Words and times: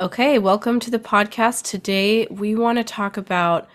Okay, 0.00 0.38
welcome 0.38 0.78
to 0.78 0.92
the 0.92 1.00
podcast. 1.00 1.64
Today, 1.64 2.28
we 2.30 2.54
want 2.54 2.78
to 2.78 2.84
talk 2.84 3.16
about 3.16 3.68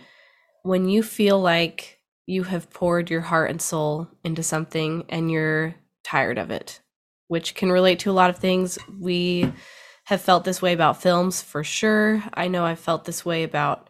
when 0.62 0.88
you 0.88 1.04
feel 1.04 1.38
like 1.38 1.99
you 2.26 2.44
have 2.44 2.70
poured 2.70 3.09
your 3.09 3.20
heart 3.20 3.49
and 3.49 3.62
soul 3.62 4.08
into 4.23 4.41
something 4.41 5.04
and 5.09 5.30
you're 5.30 5.76
tired 6.02 6.38
of 6.38 6.49
it, 6.49 6.80
which 7.27 7.55
can 7.55 7.73
relate 7.73 7.99
to 7.99 8.09
a 8.09 8.13
lot 8.13 8.30
of 8.30 8.38
things. 8.38 8.80
We 9.02 9.52
have 10.05 10.22
felt 10.22 10.46
this 10.46 10.62
way 10.62 10.72
about 10.72 11.02
films 11.02 11.41
for 11.41 11.62
sure. 11.62 12.24
I 12.34 12.48
know 12.48 12.63
I've 12.63 12.80
felt 12.80 13.04
this 13.04 13.26
way 13.26 13.44
about 13.44 13.90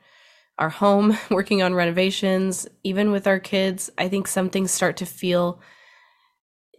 our 0.58 0.70
home, 0.70 1.16
working 1.30 1.62
on 1.62 1.76
renovations, 1.76 2.68
even 2.84 3.12
with 3.12 3.28
our 3.28 3.40
kids. 3.40 3.92
I 3.96 4.10
think 4.10 4.28
some 4.28 4.50
things 4.50 4.72
start 4.72 4.98
to 4.98 5.06
feel 5.06 5.62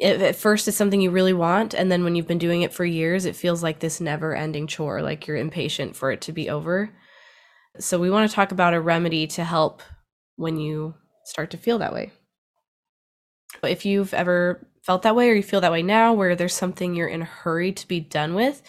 at 0.03 0.35
first 0.35 0.67
it's 0.67 0.77
something 0.77 1.01
you 1.01 1.11
really 1.11 1.33
want 1.33 1.73
and 1.73 1.91
then 1.91 2.03
when 2.03 2.17
you've 2.17 2.27
been 2.27 2.39
doing 2.39 2.63
it 2.63 2.73
for 2.73 2.85
years 2.85 3.25
it 3.25 3.37
feels 3.37 3.63
like 3.63 3.79
this 3.79 4.01
never 4.01 4.35
ending 4.35 4.67
chore 4.67 5.03
like 5.03 5.27
you're 5.27 5.37
impatient 5.37 5.95
for 5.95 6.11
it 6.11 6.21
to 6.23 6.33
be 6.33 6.51
over. 6.51 6.91
So 7.79 7.99
we 7.99 8.11
want 8.11 8.29
to 8.29 8.35
talk 8.35 8.53
about 8.53 8.75
a 8.75 8.81
remedy 8.81 9.27
to 9.29 9.45
help 9.45 9.83
when 10.37 10.59
you 10.59 10.95
start 11.25 11.51
to 11.51 11.57
feel 11.57 11.79
that 11.79 11.93
way. 11.93 12.13
If 13.63 13.85
you've 13.85 14.15
ever 14.15 14.67
felt 14.83 15.03
that 15.03 15.17
way 15.17 15.31
or 15.31 15.35
you 15.35 15.43
feel 15.43 15.61
that 15.61 15.73
way 15.73 15.83
now 15.83 16.13
where 16.13 16.37
there's 16.37 16.55
something 16.55 16.95
you're 16.95 17.09
in 17.09 17.23
a 17.23 17.27
hurry 17.27 17.73
to 17.73 17.89
be 17.89 18.01
done 18.01 18.35
with 18.35 18.63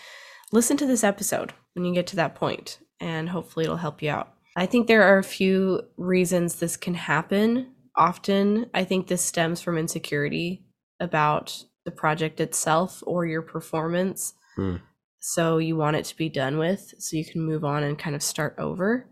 listen 0.52 0.78
to 0.78 0.86
this 0.86 1.04
episode 1.04 1.54
when 1.74 1.86
you 1.86 1.94
get 1.94 2.08
to 2.08 2.16
that 2.16 2.36
point 2.36 2.80
and 3.00 3.30
hopefully 3.30 3.66
it'll 3.66 3.78
help 3.78 4.02
you 4.02 4.10
out. 4.10 4.32
I 4.56 4.68
think 4.68 4.88
there 4.88 5.04
are 5.04 5.18
a 5.18 5.24
few 5.24 5.82
reasons 5.98 6.56
this 6.56 6.78
can 6.78 6.94
happen. 6.94 7.72
Often 7.98 8.70
i 8.74 8.84
think 8.84 9.08
this 9.08 9.22
stems 9.22 9.62
from 9.62 9.78
insecurity 9.78 10.65
about 11.00 11.64
the 11.86 11.92
project 11.92 12.40
itself 12.40 13.04
or 13.06 13.26
your 13.26 13.42
performance. 13.42 14.34
Hmm. 14.56 14.78
So 15.20 15.58
you 15.58 15.76
want 15.76 15.96
it 15.96 16.06
to 16.06 16.18
be 16.18 16.30
done 16.30 16.58
with 16.58 16.94
so 17.00 17.18
you 17.18 17.26
can 17.26 17.42
move 17.42 17.64
on 17.64 17.84
and 17.84 17.98
kind 17.98 18.16
of 18.16 18.24
start 18.24 18.56
over. 18.58 19.08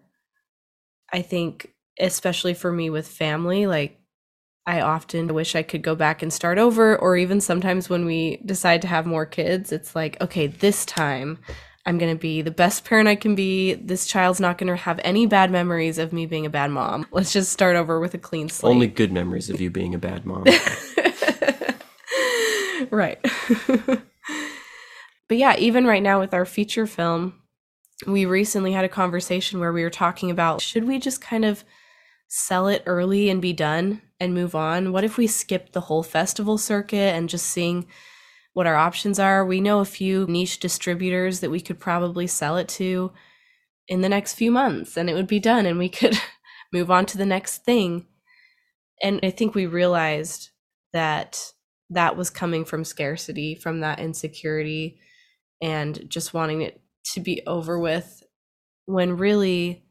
I 1.11 1.21
think, 1.21 1.73
especially 1.99 2.53
for 2.53 2.71
me 2.71 2.89
with 2.89 3.07
family, 3.07 3.67
like 3.67 3.99
I 4.65 4.81
often 4.81 5.33
wish 5.33 5.55
I 5.55 5.63
could 5.63 5.81
go 5.81 5.95
back 5.95 6.21
and 6.21 6.31
start 6.31 6.57
over, 6.57 6.97
or 6.97 7.17
even 7.17 7.41
sometimes 7.41 7.89
when 7.89 8.05
we 8.05 8.37
decide 8.45 8.81
to 8.83 8.87
have 8.87 9.05
more 9.05 9.25
kids, 9.25 9.71
it's 9.71 9.95
like, 9.95 10.19
okay, 10.21 10.47
this 10.47 10.85
time 10.85 11.39
I'm 11.85 11.97
going 11.97 12.15
to 12.15 12.19
be 12.19 12.41
the 12.41 12.51
best 12.51 12.85
parent 12.85 13.09
I 13.09 13.15
can 13.15 13.35
be. 13.35 13.73
This 13.73 14.07
child's 14.07 14.39
not 14.39 14.57
going 14.57 14.69
to 14.69 14.75
have 14.77 15.01
any 15.03 15.25
bad 15.25 15.51
memories 15.51 15.97
of 15.97 16.13
me 16.13 16.25
being 16.25 16.45
a 16.45 16.49
bad 16.49 16.71
mom. 16.71 17.05
Let's 17.11 17.33
just 17.33 17.51
start 17.51 17.75
over 17.75 17.99
with 17.99 18.13
a 18.13 18.17
clean 18.17 18.47
slate. 18.47 18.71
Only 18.71 18.87
good 18.87 19.11
memories 19.11 19.49
of 19.49 19.59
you 19.59 19.69
being 19.69 19.93
a 19.93 19.99
bad 19.99 20.25
mom. 20.25 20.45
right. 22.91 23.19
but 25.27 25.37
yeah, 25.37 25.55
even 25.57 25.85
right 25.85 26.03
now 26.03 26.19
with 26.19 26.33
our 26.33 26.45
feature 26.45 26.87
film, 26.87 27.41
we 28.07 28.25
recently 28.25 28.71
had 28.71 28.85
a 28.85 28.89
conversation 28.89 29.59
where 29.59 29.73
we 29.73 29.83
were 29.83 29.89
talking 29.89 30.31
about 30.31 30.61
should 30.61 30.85
we 30.85 30.99
just 30.99 31.21
kind 31.21 31.45
of 31.45 31.63
sell 32.27 32.67
it 32.67 32.83
early 32.85 33.29
and 33.29 33.41
be 33.41 33.53
done 33.53 34.01
and 34.19 34.33
move 34.33 34.55
on? 34.55 34.91
What 34.91 35.03
if 35.03 35.17
we 35.17 35.27
skip 35.27 35.71
the 35.71 35.81
whole 35.81 36.03
festival 36.03 36.57
circuit 36.57 37.13
and 37.13 37.29
just 37.29 37.45
seeing 37.45 37.85
what 38.53 38.67
our 38.67 38.75
options 38.75 39.19
are? 39.19 39.45
We 39.45 39.61
know 39.61 39.79
a 39.79 39.85
few 39.85 40.25
niche 40.27 40.59
distributors 40.59 41.39
that 41.39 41.51
we 41.51 41.61
could 41.61 41.79
probably 41.79 42.27
sell 42.27 42.57
it 42.57 42.67
to 42.69 43.11
in 43.87 44.01
the 44.01 44.09
next 44.09 44.33
few 44.33 44.51
months 44.51 44.97
and 44.97 45.09
it 45.09 45.13
would 45.13 45.27
be 45.27 45.39
done 45.39 45.65
and 45.65 45.77
we 45.77 45.89
could 45.89 46.17
move 46.73 46.89
on 46.89 47.05
to 47.05 47.17
the 47.17 47.25
next 47.25 47.63
thing. 47.65 48.07
And 49.01 49.19
I 49.21 49.29
think 49.29 49.53
we 49.53 49.65
realized 49.65 50.49
that 50.91 51.52
that 51.93 52.17
was 52.17 52.29
coming 52.29 52.65
from 52.65 52.83
scarcity, 52.83 53.55
from 53.55 53.79
that 53.79 53.99
insecurity, 53.99 54.99
and 55.61 56.09
just 56.09 56.33
wanting 56.33 56.61
it 56.61 56.81
to 57.13 57.19
be 57.19 57.41
over 57.47 57.79
with. 57.79 58.23
When 58.85 59.17
really, 59.17 59.85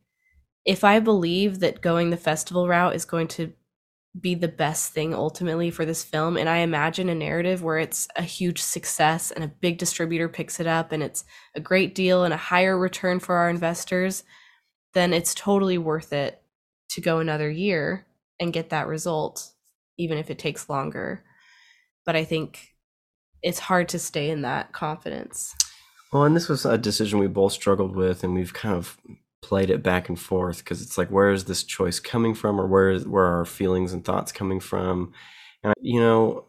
if 0.65 0.85
I 0.85 1.01
believe 1.01 1.61
that 1.61 1.81
going 1.81 2.11
the 2.11 2.17
festival 2.17 2.69
route 2.69 2.95
is 2.95 3.05
going 3.05 3.29
to 3.29 3.53
be 4.21 4.35
the 4.35 4.49
best 4.49 4.93
thing 4.93 5.15
ultimately 5.15 5.71
for 5.71 5.87
this 5.87 6.05
film, 6.05 6.37
and 6.37 6.49
I 6.49 6.59
imagine 6.59 7.09
a 7.09 7.15
narrative 7.15 7.63
where 7.63 7.79
it's 7.79 8.07
a 8.17 8.23
huge 8.23 8.61
success 8.61 9.31
and 9.31 9.43
a 9.43 9.49
big 9.49 9.79
distributor 9.79 10.29
picks 10.29 10.61
it 10.61 10.67
up 10.67 10.93
and 10.93 11.03
it's 11.03 11.25
a 11.55 11.61
great 11.61 11.95
deal 11.95 12.25
and 12.25 12.35
a 12.35 12.39
higher 12.39 12.79
return 12.79 13.21
for 13.21 13.37
our 13.37 13.49
investors, 13.49 14.25
then 14.93 15.15
it's 15.15 15.35
totally 15.35 15.79
worth 15.79 16.13
it 16.13 16.43
to 16.91 17.01
go 17.01 17.19
another 17.19 17.51
year 17.51 18.07
and 18.39 18.53
get 18.53 18.69
that 18.69 18.87
result, 18.87 19.53
even 19.99 20.19
if 20.19 20.31
it 20.31 20.39
takes 20.39 20.69
longer 20.69 21.25
but 22.05 22.17
I 22.17 22.25
think 22.25 22.75
it's 23.43 23.59
hard 23.59 23.89
to 23.91 23.99
stay 23.99 24.31
in 24.31 24.43
that 24.43 24.73
confidence. 24.73 25.55
Well, 26.13 26.25
and 26.25 26.37
this 26.37 26.49
was 26.49 26.65
a 26.65 26.79
decision 26.79 27.19
we 27.19 27.27
both 27.27 27.53
struggled 27.53 27.97
with, 27.97 28.23
and 28.23 28.35
we've 28.35 28.53
kind 28.53 28.75
of 28.75 28.99
played 29.41 29.71
it 29.71 29.83
back 29.83 30.09
and 30.09 30.19
forth 30.19 30.59
because 30.59 30.83
it's 30.83 30.97
like, 30.97 31.09
where 31.09 31.31
is 31.31 31.45
this 31.45 31.65
choice 31.65 31.99
coming 31.99 32.35
from, 32.35 32.61
or 32.61 32.67
where 32.67 32.91
is 32.91 33.07
where 33.07 33.25
are 33.25 33.39
our 33.39 33.45
feelings 33.45 33.93
and 33.93 34.05
thoughts 34.05 34.31
coming 34.33 34.61
from? 34.61 35.13
And 35.63 35.75
you 35.81 36.01
know, 36.01 36.47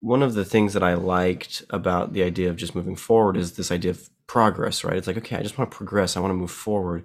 one 0.00 0.22
of 0.22 0.34
the 0.34 0.44
things 0.44 0.72
that 0.74 0.82
I 0.82 0.94
liked 0.94 1.64
about 1.70 2.12
the 2.12 2.22
idea 2.22 2.50
of 2.50 2.56
just 2.56 2.74
moving 2.74 2.96
forward 2.96 3.36
is 3.36 3.52
this 3.52 3.70
idea 3.70 3.92
of 3.92 4.10
progress, 4.26 4.82
right? 4.84 4.96
It's 4.96 5.06
like, 5.06 5.18
okay, 5.18 5.36
I 5.36 5.42
just 5.42 5.56
want 5.56 5.70
to 5.70 5.76
progress, 5.76 6.16
I 6.16 6.20
want 6.20 6.30
to 6.30 6.36
move 6.36 6.50
forward, 6.50 7.04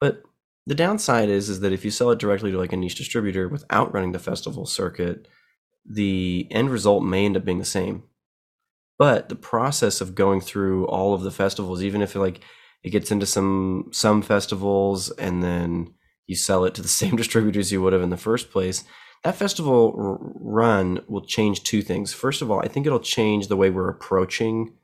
but 0.00 0.22
the 0.66 0.74
downside 0.74 1.30
is 1.30 1.48
is 1.48 1.60
that 1.60 1.72
if 1.72 1.84
you 1.84 1.90
sell 1.90 2.10
it 2.10 2.18
directly 2.18 2.52
to 2.52 2.58
like 2.58 2.74
a 2.74 2.76
niche 2.76 2.94
distributor 2.94 3.48
without 3.48 3.92
running 3.92 4.12
the 4.12 4.18
festival 4.18 4.66
circuit 4.66 5.26
the 5.88 6.46
end 6.50 6.70
result 6.70 7.02
may 7.02 7.24
end 7.24 7.36
up 7.36 7.44
being 7.44 7.58
the 7.58 7.64
same. 7.64 8.02
But 8.98 9.28
the 9.28 9.36
process 9.36 10.00
of 10.00 10.14
going 10.14 10.40
through 10.40 10.86
all 10.86 11.14
of 11.14 11.22
the 11.22 11.30
festivals, 11.30 11.82
even 11.82 12.02
if 12.02 12.16
it 12.16 12.20
like 12.20 12.40
it 12.82 12.90
gets 12.90 13.10
into 13.10 13.26
some 13.26 13.88
some 13.92 14.22
festivals 14.22 15.10
and 15.10 15.42
then 15.42 15.94
you 16.26 16.36
sell 16.36 16.64
it 16.64 16.74
to 16.74 16.82
the 16.82 16.88
same 17.02 17.16
distributors 17.16 17.72
you 17.72 17.82
would 17.82 17.92
have 17.92 18.02
in 18.02 18.10
the 18.10 18.16
first 18.16 18.50
place, 18.50 18.84
that 19.24 19.36
festival 19.36 19.94
r- 19.96 20.18
run 20.40 21.00
will 21.08 21.24
change 21.24 21.62
two 21.62 21.82
things. 21.82 22.12
First 22.12 22.42
of 22.42 22.50
all, 22.50 22.60
I 22.60 22.68
think 22.68 22.86
it'll 22.86 23.00
change 23.00 23.46
the 23.48 23.56
way 23.56 23.70
we're 23.70 23.88
approaching 23.88 24.74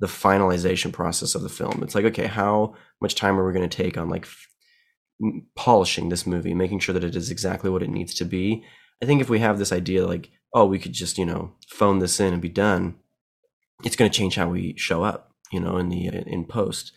the 0.00 0.06
finalization 0.06 0.92
process 0.92 1.34
of 1.34 1.42
the 1.42 1.48
film. 1.48 1.82
It's 1.82 1.94
like, 1.96 2.04
okay, 2.04 2.26
how 2.26 2.74
much 3.00 3.16
time 3.16 3.38
are 3.38 3.46
we 3.46 3.52
going 3.52 3.68
to 3.68 3.76
take 3.76 3.98
on 3.98 4.08
like 4.08 4.24
f- 4.24 4.46
polishing 5.56 6.08
this 6.08 6.26
movie, 6.26 6.54
making 6.54 6.78
sure 6.78 6.92
that 6.92 7.02
it 7.02 7.16
is 7.16 7.30
exactly 7.30 7.70
what 7.70 7.82
it 7.82 7.90
needs 7.90 8.14
to 8.14 8.24
be? 8.24 8.64
I 9.02 9.06
think 9.06 9.20
if 9.20 9.28
we 9.28 9.40
have 9.40 9.58
this 9.58 9.72
idea 9.72 10.06
like 10.06 10.30
oh, 10.54 10.66
we 10.66 10.78
could 10.78 10.92
just, 10.92 11.18
you 11.18 11.24
know, 11.24 11.52
phone 11.68 11.98
this 11.98 12.20
in 12.20 12.32
and 12.32 12.42
be 12.42 12.48
done, 12.48 12.96
it's 13.84 13.96
going 13.96 14.10
to 14.10 14.16
change 14.16 14.36
how 14.36 14.48
we 14.48 14.74
show 14.76 15.02
up, 15.02 15.32
you 15.52 15.60
know, 15.60 15.76
in 15.76 15.88
the 15.88 16.08
uh, 16.08 16.22
in 16.26 16.44
post. 16.44 16.92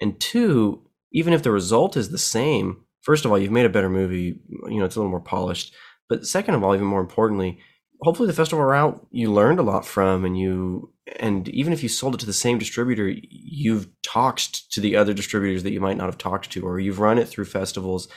And 0.00 0.18
two, 0.18 0.82
even 1.12 1.32
if 1.32 1.42
the 1.42 1.50
result 1.50 1.96
is 1.96 2.10
the 2.10 2.18
same, 2.18 2.84
first 3.02 3.24
of 3.24 3.30
all, 3.30 3.38
you've 3.38 3.52
made 3.52 3.66
a 3.66 3.70
better 3.70 3.90
movie, 3.90 4.40
you 4.68 4.78
know, 4.78 4.84
it's 4.84 4.96
a 4.96 4.98
little 4.98 5.10
more 5.10 5.20
polished. 5.20 5.74
But 6.08 6.26
second 6.26 6.54
of 6.54 6.64
all, 6.64 6.74
even 6.74 6.86
more 6.86 7.00
importantly, 7.00 7.60
hopefully 8.02 8.26
the 8.26 8.32
festival 8.32 8.64
route 8.64 9.06
you 9.10 9.32
learned 9.32 9.58
a 9.58 9.62
lot 9.62 9.84
from 9.84 10.24
and 10.24 10.38
you 10.38 10.92
and 11.18 11.48
even 11.48 11.72
if 11.72 11.82
you 11.82 11.88
sold 11.88 12.14
it 12.14 12.20
to 12.20 12.26
the 12.26 12.32
same 12.32 12.58
distributor, 12.58 13.12
you've 13.28 13.88
talked 14.02 14.70
to 14.72 14.80
the 14.80 14.96
other 14.96 15.12
distributors 15.12 15.64
that 15.64 15.72
you 15.72 15.80
might 15.80 15.96
not 15.96 16.06
have 16.06 16.18
talked 16.18 16.50
to, 16.52 16.64
or 16.64 16.78
you've 16.78 17.00
run 17.00 17.18
it 17.18 17.28
through 17.28 17.46
festivals 17.46 18.08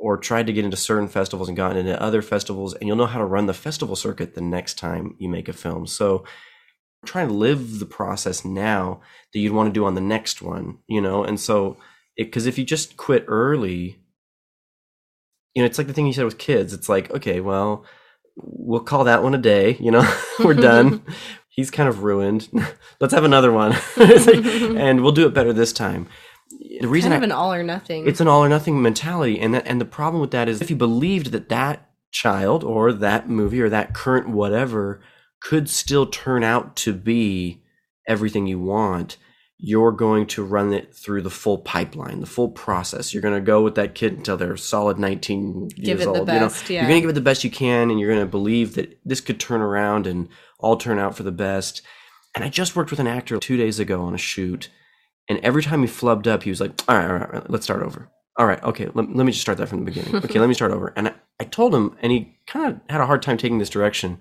or 0.00 0.16
tried 0.16 0.46
to 0.46 0.52
get 0.52 0.64
into 0.64 0.76
certain 0.76 1.08
festivals 1.08 1.48
and 1.48 1.56
gotten 1.56 1.78
into 1.78 2.00
other 2.00 2.22
festivals, 2.22 2.74
and 2.74 2.86
you'll 2.86 2.96
know 2.96 3.06
how 3.06 3.18
to 3.18 3.24
run 3.24 3.46
the 3.46 3.54
festival 3.54 3.96
circuit 3.96 4.34
the 4.34 4.40
next 4.40 4.78
time 4.78 5.16
you 5.18 5.28
make 5.28 5.48
a 5.48 5.52
film. 5.52 5.86
So 5.86 6.24
try 7.04 7.24
to 7.24 7.32
live 7.32 7.78
the 7.78 7.86
process 7.86 8.44
now 8.44 9.00
that 9.32 9.38
you'd 9.38 9.52
want 9.52 9.68
to 9.68 9.72
do 9.78 9.84
on 9.84 9.94
the 9.94 10.00
next 10.00 10.42
one, 10.42 10.78
you 10.86 11.00
know? 11.00 11.24
And 11.24 11.38
so, 11.38 11.76
because 12.16 12.46
if 12.46 12.58
you 12.58 12.64
just 12.64 12.96
quit 12.96 13.24
early, 13.28 13.98
you 15.54 15.62
know, 15.62 15.66
it's 15.66 15.78
like 15.78 15.86
the 15.86 15.92
thing 15.92 16.06
you 16.06 16.12
said 16.12 16.24
with 16.24 16.38
kids. 16.38 16.72
It's 16.72 16.88
like, 16.88 17.10
okay, 17.12 17.40
well, 17.40 17.84
we'll 18.36 18.80
call 18.80 19.04
that 19.04 19.22
one 19.22 19.34
a 19.34 19.38
day, 19.38 19.76
you 19.80 19.90
know, 19.90 20.06
we're 20.44 20.54
done. 20.54 21.02
He's 21.48 21.70
kind 21.70 21.88
of 21.88 22.02
ruined. 22.02 22.48
Let's 23.00 23.14
have 23.14 23.22
another 23.22 23.52
one. 23.52 23.76
like, 23.96 24.44
and 24.44 25.02
we'll 25.02 25.12
do 25.12 25.26
it 25.26 25.34
better 25.34 25.52
this 25.52 25.72
time 25.72 26.08
the 26.50 26.88
reason 26.88 27.10
kind 27.10 27.24
of 27.24 27.30
I, 27.30 27.32
an 27.32 27.38
all 27.38 27.52
or 27.52 27.62
nothing. 27.62 28.06
It's 28.06 28.20
an 28.20 28.28
all 28.28 28.44
or 28.44 28.48
nothing 28.48 28.80
mentality, 28.80 29.38
and 29.40 29.54
that, 29.54 29.66
and 29.66 29.80
the 29.80 29.86
problem 29.86 30.20
with 30.20 30.30
that 30.32 30.48
is 30.48 30.60
if 30.60 30.70
you 30.70 30.76
believed 30.76 31.32
that 31.32 31.48
that 31.48 31.90
child 32.10 32.62
or 32.62 32.92
that 32.92 33.28
movie 33.28 33.60
or 33.60 33.68
that 33.68 33.92
current 33.92 34.28
whatever 34.28 35.00
could 35.40 35.68
still 35.68 36.06
turn 36.06 36.44
out 36.44 36.76
to 36.76 36.92
be 36.92 37.62
everything 38.08 38.46
you 38.46 38.58
want, 38.58 39.16
you're 39.58 39.92
going 39.92 40.26
to 40.26 40.44
run 40.44 40.72
it 40.72 40.94
through 40.94 41.22
the 41.22 41.30
full 41.30 41.58
pipeline, 41.58 42.20
the 42.20 42.26
full 42.26 42.48
process. 42.48 43.12
You're 43.12 43.22
going 43.22 43.34
to 43.34 43.40
go 43.40 43.62
with 43.62 43.74
that 43.76 43.94
kid 43.94 44.14
until 44.14 44.36
they're 44.36 44.56
solid 44.56 44.98
19 44.98 45.68
give 45.68 45.98
years 45.98 46.06
old. 46.06 46.26
Best, 46.26 46.68
you 46.68 46.76
know, 46.76 46.80
yeah. 46.80 46.82
you're 46.82 46.88
going 46.90 46.98
to 46.98 47.00
give 47.02 47.10
it 47.10 47.14
the 47.14 47.20
best 47.20 47.44
you 47.44 47.50
can, 47.50 47.90
and 47.90 47.98
you're 47.98 48.10
going 48.10 48.24
to 48.24 48.30
believe 48.30 48.74
that 48.74 48.98
this 49.04 49.20
could 49.20 49.40
turn 49.40 49.60
around 49.60 50.06
and 50.06 50.28
all 50.58 50.76
turn 50.76 50.98
out 50.98 51.16
for 51.16 51.22
the 51.22 51.32
best. 51.32 51.82
And 52.34 52.44
I 52.44 52.48
just 52.48 52.74
worked 52.74 52.90
with 52.90 53.00
an 53.00 53.06
actor 53.06 53.38
two 53.38 53.56
days 53.56 53.78
ago 53.78 54.02
on 54.02 54.14
a 54.14 54.18
shoot 54.18 54.70
and 55.28 55.38
every 55.40 55.62
time 55.62 55.80
he 55.80 55.88
flubbed 55.88 56.26
up, 56.26 56.42
he 56.42 56.50
was 56.50 56.60
like, 56.60 56.72
all 56.88 56.96
right, 56.96 57.06
all 57.06 57.12
right, 57.14 57.22
all 57.22 57.40
right 57.40 57.50
let's 57.50 57.64
start 57.64 57.82
over. 57.82 58.10
All 58.36 58.46
right, 58.46 58.62
okay, 58.64 58.86
let, 58.94 59.14
let 59.14 59.24
me 59.24 59.32
just 59.32 59.42
start 59.42 59.58
that 59.58 59.68
from 59.68 59.80
the 59.80 59.84
beginning. 59.84 60.14
Okay, 60.24 60.38
let 60.38 60.48
me 60.48 60.54
start 60.54 60.72
over. 60.72 60.92
And 60.96 61.08
I, 61.08 61.14
I 61.40 61.44
told 61.44 61.74
him, 61.74 61.96
and 62.02 62.10
he 62.10 62.36
kind 62.46 62.72
of 62.72 62.80
had 62.90 63.00
a 63.00 63.06
hard 63.06 63.22
time 63.22 63.36
taking 63.36 63.58
this 63.58 63.70
direction. 63.70 64.18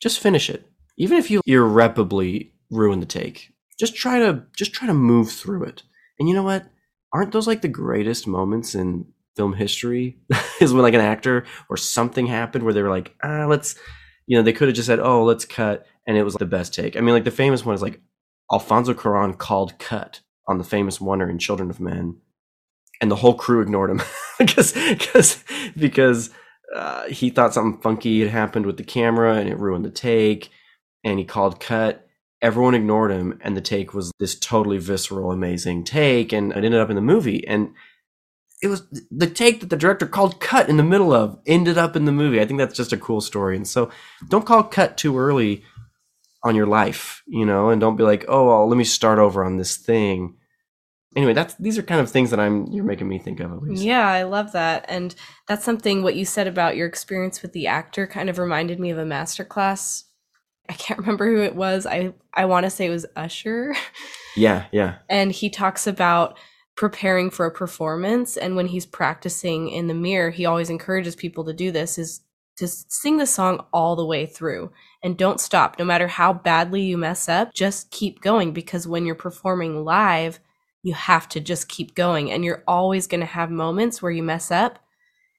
Just 0.00 0.20
finish 0.20 0.50
it. 0.50 0.66
Even 0.96 1.18
if 1.18 1.30
you 1.30 1.40
irreparably 1.46 2.52
ruin 2.70 3.00
the 3.00 3.06
take, 3.06 3.52
just 3.78 3.94
try 3.94 4.18
to 4.18 4.44
just 4.56 4.72
try 4.72 4.86
to 4.88 4.94
move 4.94 5.30
through 5.30 5.64
it. 5.64 5.84
And 6.18 6.28
you 6.28 6.34
know 6.34 6.42
what? 6.42 6.66
Aren't 7.12 7.32
those 7.32 7.46
like 7.46 7.62
the 7.62 7.68
greatest 7.68 8.26
moments 8.26 8.74
in 8.74 9.06
film 9.36 9.54
history? 9.54 10.18
is 10.60 10.72
when 10.72 10.82
like 10.82 10.94
an 10.94 11.00
actor 11.00 11.44
or 11.70 11.76
something 11.76 12.26
happened 12.26 12.64
where 12.64 12.74
they 12.74 12.82
were 12.82 12.90
like, 12.90 13.14
ah, 13.22 13.46
let's, 13.46 13.76
you 14.26 14.36
know, 14.36 14.42
they 14.42 14.52
could 14.52 14.68
have 14.68 14.74
just 14.74 14.86
said, 14.86 14.98
oh, 14.98 15.24
let's 15.24 15.44
cut, 15.44 15.86
and 16.06 16.16
it 16.16 16.24
was 16.24 16.34
the 16.34 16.46
best 16.46 16.74
take. 16.74 16.96
I 16.96 17.00
mean, 17.00 17.14
like 17.14 17.24
the 17.24 17.30
famous 17.30 17.64
one 17.64 17.76
is 17.76 17.82
like 17.82 18.00
Alfonso 18.52 18.94
Cuarón 18.94 19.36
called 19.36 19.78
cut 19.78 20.20
on 20.46 20.58
the 20.58 20.64
famous 20.64 21.00
oner 21.00 21.28
in 21.28 21.38
Children 21.38 21.70
of 21.70 21.80
Men, 21.80 22.16
and 23.00 23.10
the 23.10 23.16
whole 23.16 23.34
crew 23.34 23.60
ignored 23.60 23.90
him 23.90 24.00
because 24.38 24.72
because 24.72 25.44
because 25.76 26.30
uh, 26.74 27.04
he 27.08 27.30
thought 27.30 27.54
something 27.54 27.80
funky 27.80 28.20
had 28.20 28.30
happened 28.30 28.66
with 28.66 28.76
the 28.76 28.84
camera 28.84 29.36
and 29.36 29.48
it 29.48 29.58
ruined 29.58 29.84
the 29.84 29.90
take, 29.90 30.50
and 31.04 31.18
he 31.18 31.24
called 31.24 31.60
cut. 31.60 32.04
Everyone 32.40 32.74
ignored 32.74 33.10
him, 33.10 33.38
and 33.42 33.56
the 33.56 33.60
take 33.60 33.92
was 33.92 34.12
this 34.20 34.38
totally 34.38 34.78
visceral, 34.78 35.32
amazing 35.32 35.82
take, 35.84 36.32
and 36.32 36.52
it 36.52 36.64
ended 36.64 36.80
up 36.80 36.88
in 36.88 36.94
the 36.94 37.02
movie. 37.02 37.46
And 37.46 37.74
it 38.62 38.68
was 38.68 38.82
the 39.10 39.26
take 39.26 39.60
that 39.60 39.70
the 39.70 39.76
director 39.76 40.06
called 40.06 40.40
cut 40.40 40.68
in 40.68 40.76
the 40.76 40.84
middle 40.84 41.12
of 41.12 41.38
ended 41.46 41.78
up 41.78 41.96
in 41.96 42.04
the 42.04 42.12
movie. 42.12 42.40
I 42.40 42.46
think 42.46 42.58
that's 42.58 42.76
just 42.76 42.92
a 42.92 42.96
cool 42.96 43.20
story. 43.20 43.56
And 43.56 43.66
so, 43.66 43.90
don't 44.28 44.46
call 44.46 44.62
cut 44.62 44.96
too 44.96 45.18
early 45.18 45.64
on 46.44 46.54
your 46.54 46.66
life, 46.66 47.22
you 47.26 47.44
know, 47.44 47.70
and 47.70 47.80
don't 47.80 47.96
be 47.96 48.04
like, 48.04 48.24
oh, 48.28 48.46
well, 48.46 48.68
let 48.68 48.76
me 48.76 48.84
start 48.84 49.18
over 49.18 49.44
on 49.44 49.56
this 49.56 49.76
thing. 49.76 50.36
Anyway, 51.16 51.32
that's 51.32 51.54
these 51.54 51.78
are 51.78 51.82
kind 51.82 52.00
of 52.00 52.10
things 52.10 52.30
that 52.30 52.38
I'm 52.38 52.66
you're 52.66 52.84
making 52.84 53.08
me 53.08 53.18
think 53.18 53.40
of 53.40 53.50
at 53.50 53.62
least. 53.62 53.82
Yeah, 53.82 54.06
I 54.06 54.22
love 54.24 54.52
that. 54.52 54.84
And 54.88 55.14
that's 55.48 55.64
something 55.64 56.02
what 56.02 56.14
you 56.14 56.24
said 56.24 56.46
about 56.46 56.76
your 56.76 56.86
experience 56.86 57.42
with 57.42 57.52
the 57.52 57.66
actor 57.66 58.06
kind 58.06 58.28
of 58.28 58.38
reminded 58.38 58.78
me 58.78 58.90
of 58.90 58.98
a 58.98 59.04
master 59.04 59.44
class. 59.44 60.04
I 60.68 60.74
can't 60.74 60.98
remember 61.00 61.26
who 61.26 61.42
it 61.42 61.56
was. 61.56 61.86
I 61.86 62.12
I 62.34 62.44
want 62.44 62.64
to 62.64 62.70
say 62.70 62.86
it 62.86 62.90
was 62.90 63.06
Usher. 63.16 63.74
Yeah, 64.36 64.66
yeah. 64.70 64.98
And 65.08 65.32
he 65.32 65.50
talks 65.50 65.88
about 65.88 66.38
preparing 66.76 67.28
for 67.28 67.44
a 67.44 67.50
performance 67.50 68.36
and 68.36 68.54
when 68.54 68.68
he's 68.68 68.86
practicing 68.86 69.68
in 69.68 69.88
the 69.88 69.94
mirror, 69.94 70.30
he 70.30 70.46
always 70.46 70.70
encourages 70.70 71.16
people 71.16 71.44
to 71.44 71.52
do 71.52 71.72
this 71.72 71.98
is 71.98 72.20
to 72.58 72.66
sing 72.66 73.18
the 73.18 73.26
song 73.26 73.64
all 73.72 73.94
the 73.94 74.04
way 74.04 74.26
through 74.26 74.70
and 75.02 75.16
don't 75.16 75.40
stop. 75.40 75.78
No 75.78 75.84
matter 75.84 76.08
how 76.08 76.32
badly 76.32 76.82
you 76.82 76.98
mess 76.98 77.28
up, 77.28 77.54
just 77.54 77.90
keep 77.92 78.20
going 78.20 78.52
because 78.52 78.86
when 78.86 79.06
you're 79.06 79.14
performing 79.14 79.84
live, 79.84 80.40
you 80.82 80.92
have 80.94 81.28
to 81.28 81.40
just 81.40 81.68
keep 81.68 81.94
going 81.94 82.32
and 82.32 82.44
you're 82.44 82.64
always 82.66 83.06
going 83.06 83.20
to 83.20 83.26
have 83.26 83.50
moments 83.50 84.02
where 84.02 84.10
you 84.10 84.24
mess 84.24 84.50
up 84.50 84.80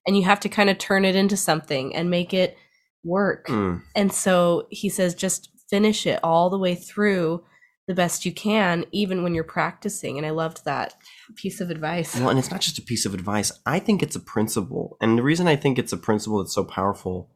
and 0.07 0.16
you 0.16 0.24
have 0.24 0.39
to 0.39 0.50
kind 0.50 0.69
of 0.69 0.77
turn 0.77 1.04
it 1.04 1.16
into 1.16 1.36
something 1.36 1.94
and 1.94 2.10
make 2.10 2.33
it 2.33 2.57
work. 3.04 3.48
Mm. 3.48 3.81
And 3.95 4.13
so 4.13 4.68
he 4.69 4.88
says 4.88 5.13
just 5.13 5.50
finish 5.69 6.07
it 6.07 6.22
all 6.24 6.50
the 6.50 6.57
way 6.57 6.74
through 6.74 7.44
the 7.89 7.95
best 7.95 8.24
you 8.24 8.31
can 8.31 8.86
even 8.91 9.24
when 9.24 9.33
you're 9.33 9.44
practicing 9.44 10.19
and 10.19 10.25
I 10.25 10.30
loved 10.30 10.63
that 10.63 10.94
piece 11.36 11.59
of 11.59 11.71
advice. 11.71 12.15
Well, 12.15 12.30
and 12.30 12.38
it's 12.38 12.51
not 12.51 12.62
just 12.62 12.77
a 12.77 12.83
piece 12.83 13.03
of 13.03 13.15
advice. 13.15 13.51
I 13.65 13.80
think 13.80 14.03
it's 14.03 14.15
a 14.15 14.19
principle. 14.19 14.95
And 15.01 15.18
the 15.18 15.24
reason 15.24 15.47
I 15.47 15.56
think 15.56 15.80
it's 15.80 15.91
a 15.91 15.97
principle 15.97 16.38
that's 16.38 16.53
so 16.53 16.63
powerful 16.63 17.31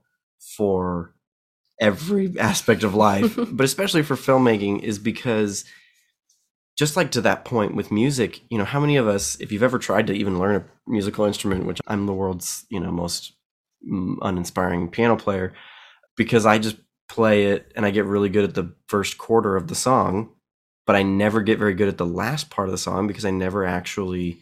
for 0.55 1.15
every 1.81 2.37
aspect 2.39 2.83
of 2.83 2.93
life, 2.93 3.35
but 3.51 3.63
especially 3.63 4.03
for 4.03 4.15
filmmaking, 4.15 4.83
is 4.83 4.99
because 4.99 5.65
just 6.77 6.95
like 6.95 7.09
to 7.13 7.21
that 7.21 7.45
point 7.45 7.73
with 7.73 7.91
music, 7.91 8.41
you 8.51 8.59
know, 8.59 8.63
how 8.63 8.79
many 8.79 8.95
of 8.95 9.07
us, 9.07 9.35
if 9.39 9.51
you've 9.51 9.63
ever 9.63 9.79
tried 9.79 10.05
to 10.05 10.13
even 10.13 10.37
learn 10.37 10.57
a 10.57 10.65
musical 10.85 11.25
instrument, 11.25 11.65
which 11.65 11.79
I'm 11.87 12.05
the 12.05 12.13
world's, 12.13 12.67
you 12.69 12.79
know, 12.79 12.91
most 12.91 13.33
mm, 13.91 14.17
uninspiring 14.21 14.91
piano 14.91 15.15
player, 15.15 15.55
because 16.15 16.45
I 16.45 16.59
just 16.59 16.77
play 17.09 17.45
it 17.45 17.71
and 17.75 17.87
I 17.87 17.89
get 17.89 18.05
really 18.05 18.29
good 18.29 18.43
at 18.43 18.53
the 18.53 18.75
first 18.87 19.17
quarter 19.17 19.55
of 19.55 19.67
the 19.67 19.73
song, 19.73 20.29
but 20.85 20.95
I 20.95 21.03
never 21.03 21.41
get 21.41 21.59
very 21.59 21.73
good 21.73 21.87
at 21.87 21.97
the 21.97 22.05
last 22.05 22.49
part 22.49 22.67
of 22.67 22.71
the 22.71 22.77
song 22.77 23.07
because 23.07 23.25
I 23.25 23.31
never 23.31 23.65
actually 23.65 24.41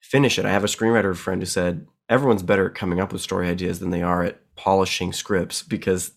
finish 0.00 0.38
it. 0.38 0.44
I 0.44 0.50
have 0.50 0.64
a 0.64 0.68
screenwriter 0.68 1.14
friend 1.16 1.40
who 1.40 1.46
said 1.46 1.86
everyone's 2.08 2.42
better 2.42 2.68
at 2.68 2.74
coming 2.74 3.00
up 3.00 3.12
with 3.12 3.22
story 3.22 3.48
ideas 3.48 3.78
than 3.78 3.90
they 3.90 4.02
are 4.02 4.22
at 4.22 4.40
polishing 4.56 5.12
scripts 5.12 5.62
because 5.62 6.12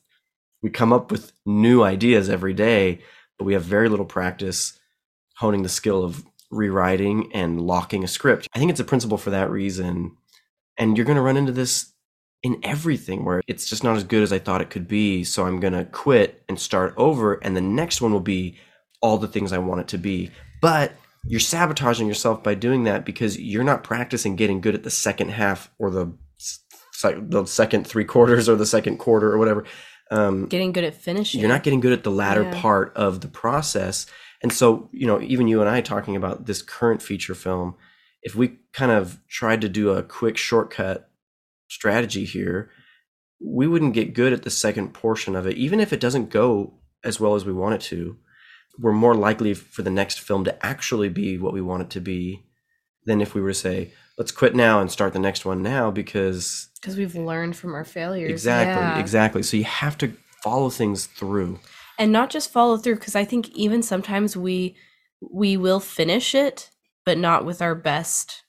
we 0.62 0.70
come 0.70 0.92
up 0.92 1.12
with 1.12 1.32
new 1.46 1.84
ideas 1.84 2.30
every 2.30 2.54
day, 2.54 3.00
but 3.38 3.46
we 3.46 3.54
have 3.54 3.64
very 3.64 3.88
little 3.88 4.06
practice 4.06 4.80
honing 5.38 5.64
the 5.64 5.70
skill 5.70 6.04
of 6.04 6.26
rewriting 6.50 7.32
and 7.34 7.62
locking 7.62 8.04
a 8.04 8.08
script. 8.08 8.48
I 8.54 8.60
think 8.60 8.72
it's 8.72 8.80
a 8.80 8.86
principle 8.86 9.18
for 9.18 9.30
that 9.30 9.52
reason. 9.52 10.18
And 10.78 10.98
you're 10.98 11.06
going 11.06 11.18
to 11.18 11.22
run 11.22 11.38
into 11.38 11.52
this 11.52 11.94
in 12.44 12.60
everything 12.64 13.26
where 13.26 13.42
it's 13.48 13.68
just 13.70 13.84
not 13.84 13.98
as 13.98 14.04
good 14.04 14.24
as 14.24 14.34
I 14.34 14.40
thought 14.40 14.62
it 14.62 14.70
could 14.70 14.88
be. 14.88 15.24
So 15.24 15.46
I'm 15.46 15.60
going 15.60 15.74
to 15.74 15.86
quit 15.86 16.44
and 16.48 16.60
start 16.60 16.94
over. 16.98 17.36
And 17.36 17.56
the 17.56 17.62
next 17.62 18.02
one 18.02 18.12
will 18.12 18.20
be 18.20 18.58
all 19.06 19.20
the 19.20 19.28
things 19.28 19.54
I 19.54 19.60
want 19.60 19.82
it 19.82 19.88
to 19.90 20.00
be. 20.00 20.32
But 20.62 20.94
you're 21.28 21.40
sabotaging 21.40 22.08
yourself 22.08 22.42
by 22.42 22.56
doing 22.56 22.86
that 22.86 23.06
because 23.06 23.40
you're 23.40 23.64
not 23.64 23.84
practicing 23.84 24.36
getting 24.36 24.62
good 24.62 24.74
at 24.74 24.84
the 24.84 24.90
second 24.90 25.30
half 25.30 25.72
or 25.78 25.92
the 25.92 26.12
the 27.20 27.46
second 27.46 27.86
three 27.86 28.06
quarters 28.06 28.50
or 28.50 28.56
the 28.56 28.66
second 28.66 28.98
quarter 28.98 29.32
or 29.32 29.38
whatever. 29.38 29.64
Um, 30.10 30.48
getting 30.48 30.72
good 30.72 30.84
at 30.84 30.96
finishing. 30.96 31.40
You're 31.40 31.50
not 31.50 31.62
getting 31.62 31.82
good 31.82 31.94
at 31.94 32.04
the 32.04 32.12
latter 32.12 32.44
yeah. 32.44 32.62
part 32.62 32.94
of 32.96 33.22
the 33.22 33.28
process. 33.28 34.08
And 34.42 34.52
so, 34.52 34.90
you 34.92 35.06
know, 35.06 35.22
even 35.22 35.48
you 35.48 35.62
and 35.62 35.70
I 35.70 35.82
talking 35.82 36.16
about 36.16 36.46
this 36.46 36.62
current 36.64 37.02
feature 37.02 37.36
film, 37.36 37.76
if 38.24 38.34
we 38.34 38.60
kind 38.74 38.92
of 38.92 39.20
tried 39.28 39.62
to 39.62 39.70
do 39.70 39.92
a 39.92 40.02
quick 40.02 40.38
shortcut 40.38 41.10
strategy 41.70 42.26
here, 42.26 42.72
we 43.44 43.68
wouldn't 43.68 43.94
get 43.94 44.14
good 44.16 44.34
at 44.34 44.44
the 44.44 44.50
second 44.50 44.94
portion 44.94 45.36
of 45.36 45.46
it. 45.46 45.58
Even 45.58 45.80
if 45.80 45.94
it 45.94 46.00
doesn't 46.00 46.30
go 46.30 46.80
as 47.04 47.20
well 47.20 47.36
as 47.36 47.46
we 47.46 47.54
want 47.54 47.76
it 47.76 47.82
to, 47.82 48.18
we're 48.80 48.94
more 48.94 49.16
likely 49.16 49.54
for 49.54 49.82
the 49.82 49.90
next 49.90 50.20
film 50.20 50.44
to 50.46 50.66
actually 50.66 51.10
be 51.10 51.38
what 51.38 51.54
we 51.54 51.62
want 51.62 51.84
it 51.84 51.90
to 51.92 52.02
be 52.02 52.44
than 53.06 53.22
if 53.22 53.34
we 53.34 53.42
were 53.42 53.52
to 53.52 53.54
say, 53.54 53.92
let's 54.18 54.32
quit 54.32 54.56
now 54.56 54.80
and 54.80 54.92
start 54.92 55.14
the 55.14 55.20
next 55.20 55.46
one 55.46 55.62
now 55.62 55.92
because 55.92 56.70
because 56.82 56.98
we've 56.98 57.16
learned 57.16 57.56
from 57.56 57.74
our 57.74 57.86
failures. 57.86 58.32
Exactly, 58.32 58.82
yeah. 58.82 59.00
exactly. 59.00 59.44
So 59.44 59.58
you 59.58 59.64
have 59.64 59.98
to 60.00 60.14
follow 60.44 60.70
things 60.70 61.06
through. 61.06 61.60
And 61.98 62.12
not 62.12 62.30
just 62.30 62.52
follow 62.52 62.78
through 62.78 62.96
because 62.96 63.16
I 63.16 63.24
think 63.24 63.50
even 63.50 63.82
sometimes 63.82 64.36
we 64.36 64.76
we 65.22 65.58
will 65.58 65.80
finish 65.80 66.36
it 66.36 66.70
but 67.06 67.18
not 67.18 67.46
with 67.46 67.62
our 67.62 67.76
best 67.76 68.44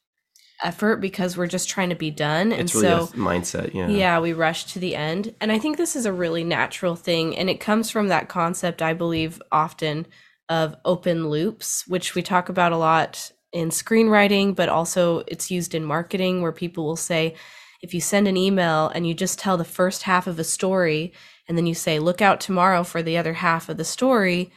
effort 0.62 0.96
because 0.96 1.36
we're 1.36 1.46
just 1.46 1.68
trying 1.68 1.90
to 1.90 1.94
be 1.94 2.10
done. 2.10 2.52
It's 2.52 2.74
and 2.74 2.82
really 2.82 3.06
so 3.06 3.12
mindset 3.14 3.74
yeah. 3.74 3.88
Yeah 3.88 4.18
we 4.20 4.32
rush 4.32 4.64
to 4.72 4.78
the 4.78 4.94
end. 4.94 5.34
And 5.40 5.52
i 5.52 5.58
think 5.58 5.76
this 5.76 5.96
is 5.96 6.06
a 6.06 6.12
really 6.12 6.44
natural 6.44 6.96
thing. 6.96 7.36
And 7.36 7.50
it 7.50 7.60
comes 7.60 7.90
from 7.90 8.08
that 8.08 8.28
concept 8.28 8.82
i 8.82 8.92
believe 8.92 9.40
often 9.52 10.06
of 10.48 10.76
open 10.84 11.28
loops 11.28 11.86
which 11.86 12.14
we 12.14 12.22
talk 12.22 12.48
about 12.48 12.72
a 12.72 12.76
lot 12.76 13.32
in 13.52 13.70
screenwriting 13.70 14.54
but 14.54 14.68
also 14.68 15.24
it's 15.26 15.50
used 15.50 15.74
in 15.74 15.84
marketing 15.84 16.40
where 16.40 16.52
people 16.52 16.84
will 16.84 16.96
say 16.96 17.34
if 17.82 17.92
you 17.92 18.00
send 18.00 18.28
an 18.28 18.36
email 18.36 18.88
and 18.88 19.06
you 19.06 19.14
just 19.14 19.38
tell 19.38 19.56
the 19.56 19.64
first 19.64 20.04
half 20.04 20.26
of 20.26 20.38
a 20.38 20.44
story 20.44 21.12
and 21.48 21.56
then 21.58 21.66
you 21.66 21.74
say 21.74 21.98
look 21.98 22.22
out 22.22 22.40
tomorrow 22.40 22.84
for 22.84 23.02
the 23.02 23.16
other 23.16 23.34
half 23.34 23.68
of 23.68 23.76
the 23.76 23.84
story 23.84 24.52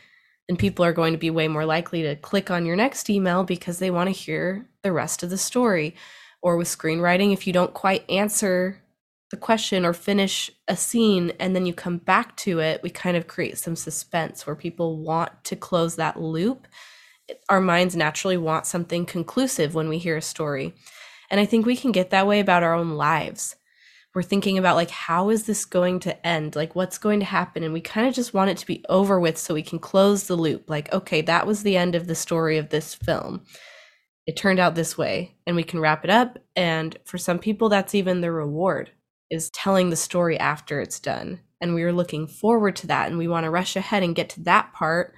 then 0.50 0.58
people 0.58 0.84
are 0.84 0.92
going 0.92 1.14
to 1.14 1.20
be 1.20 1.30
way 1.30 1.48
more 1.48 1.66
likely 1.66 2.02
to 2.02 2.16
click 2.16 2.50
on 2.50 2.66
your 2.66 2.76
next 2.76 3.08
email 3.08 3.44
because 3.44 3.78
they 3.78 3.92
want 3.92 4.08
to 4.08 4.20
hear 4.20 4.68
the 4.82 4.92
rest 4.92 5.22
of 5.22 5.30
the 5.30 5.38
story. 5.38 5.96
Or 6.42 6.58
with 6.58 6.68
screenwriting, 6.68 7.32
if 7.32 7.46
you 7.46 7.54
don't 7.54 7.74
quite 7.74 8.10
answer 8.10 8.82
the 9.30 9.38
question 9.38 9.86
or 9.86 9.94
finish 9.94 10.50
a 10.68 10.76
scene 10.76 11.34
and 11.40 11.56
then 11.56 11.68
you 11.68 11.74
come 11.74 11.98
back 11.98 12.36
to 12.38 12.60
it, 12.60 12.82
we 12.82 12.90
kind 12.90 13.16
of 13.16 13.28
create 13.28 13.60
some 13.60 13.76
suspense 13.76 14.48
where 14.48 14.56
people 14.56 14.98
want 14.98 15.32
to 15.44 15.56
close 15.56 15.98
that 15.98 16.20
loop. 16.20 16.68
Our 17.48 17.62
minds 17.62 17.96
naturally 17.96 18.38
want 18.38 18.66
something 18.66 19.06
conclusive 19.06 19.76
when 19.76 19.88
we 19.88 20.00
hear 20.00 20.18
a 20.18 20.22
story. 20.22 20.74
And 21.30 21.40
I 21.40 21.46
think 21.46 21.68
we 21.68 21.78
can 21.78 21.92
get 21.92 22.10
that 22.10 22.26
way 22.26 22.40
about 22.40 22.64
our 22.64 22.74
own 22.74 22.92
lives 22.96 23.56
we're 24.16 24.24
thinking 24.24 24.58
about 24.58 24.76
like 24.76 24.90
how 24.90 25.30
is 25.30 25.44
this 25.46 25.66
going 25.66 26.00
to 26.02 26.28
end? 26.28 26.56
Like 26.56 26.76
what's 26.76 26.98
going 26.98 27.20
to 27.20 27.26
happen? 27.26 27.64
And 27.64 27.74
we 27.74 27.82
kind 27.82 28.08
of 28.08 28.14
just 28.14 28.34
want 28.34 28.50
it 28.50 28.58
to 28.58 28.66
be 28.66 28.84
over 28.90 29.20
with 29.20 29.38
so 29.38 29.54
we 29.54 29.62
can 29.62 29.80
close 29.80 30.26
the 30.26 30.36
loop. 30.36 30.70
Like 30.70 30.92
okay 30.94 31.22
that 31.22 31.46
was 31.46 31.64
the 31.64 31.78
end 31.78 31.96
of 31.96 32.08
the 32.08 32.16
story 32.16 32.58
of 32.58 32.70
this 32.70 32.96
film. 32.96 33.46
It 34.26 34.36
turned 34.36 34.60
out 34.60 34.76
this 34.76 34.98
way 34.98 35.38
and 35.46 35.56
we 35.56 35.64
can 35.64 35.80
wrap 35.80 36.04
it 36.04 36.10
up. 36.10 36.40
And 36.56 36.98
for 37.06 37.18
some 37.18 37.40
people 37.40 37.70
that's 37.70 37.96
even 37.96 38.22
the 38.22 38.32
reward 38.32 38.92
is 39.30 39.52
telling 39.52 39.90
the 39.90 39.96
story 39.96 40.40
after 40.40 40.82
it's 40.82 41.00
done. 41.00 41.42
And 41.62 41.76
we 41.76 41.84
are 41.84 41.94
looking 41.94 42.28
forward 42.28 42.76
to 42.78 42.88
that 42.88 43.10
and 43.10 43.18
we 43.18 43.28
want 43.28 43.44
to 43.44 43.52
rush 43.52 43.76
ahead 43.76 44.02
and 44.02 44.16
get 44.16 44.30
to 44.30 44.44
that 44.44 44.74
part 44.74 45.14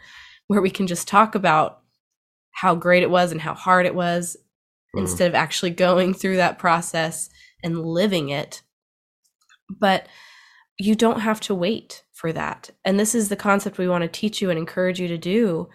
where 0.47 0.61
we 0.61 0.69
can 0.69 0.87
just 0.87 1.07
talk 1.07 1.33
about 1.35 1.81
how 2.51 2.75
great 2.75 3.03
it 3.03 3.09
was 3.09 3.31
and 3.31 3.39
how 3.39 3.53
hard 3.53 3.85
it 3.85 3.95
was 3.95 4.35
mm. 4.93 4.99
instead 4.99 5.29
of 5.29 5.35
actually 5.35 5.69
going 5.69 6.13
through 6.13 6.35
that 6.35 6.59
process 6.59 7.29
and 7.63 7.85
living 7.85 8.29
it 8.29 8.61
but 9.79 10.07
you 10.77 10.95
don't 10.95 11.21
have 11.21 11.39
to 11.41 11.55
wait 11.55 12.03
for 12.11 12.33
that. 12.33 12.69
And 12.83 12.99
this 12.99 13.13
is 13.13 13.29
the 13.29 13.35
concept 13.35 13.77
we 13.77 13.87
want 13.87 14.03
to 14.03 14.07
teach 14.07 14.41
you 14.41 14.49
and 14.49 14.57
encourage 14.57 14.99
you 14.99 15.07
to 15.07 15.17
do 15.17 15.69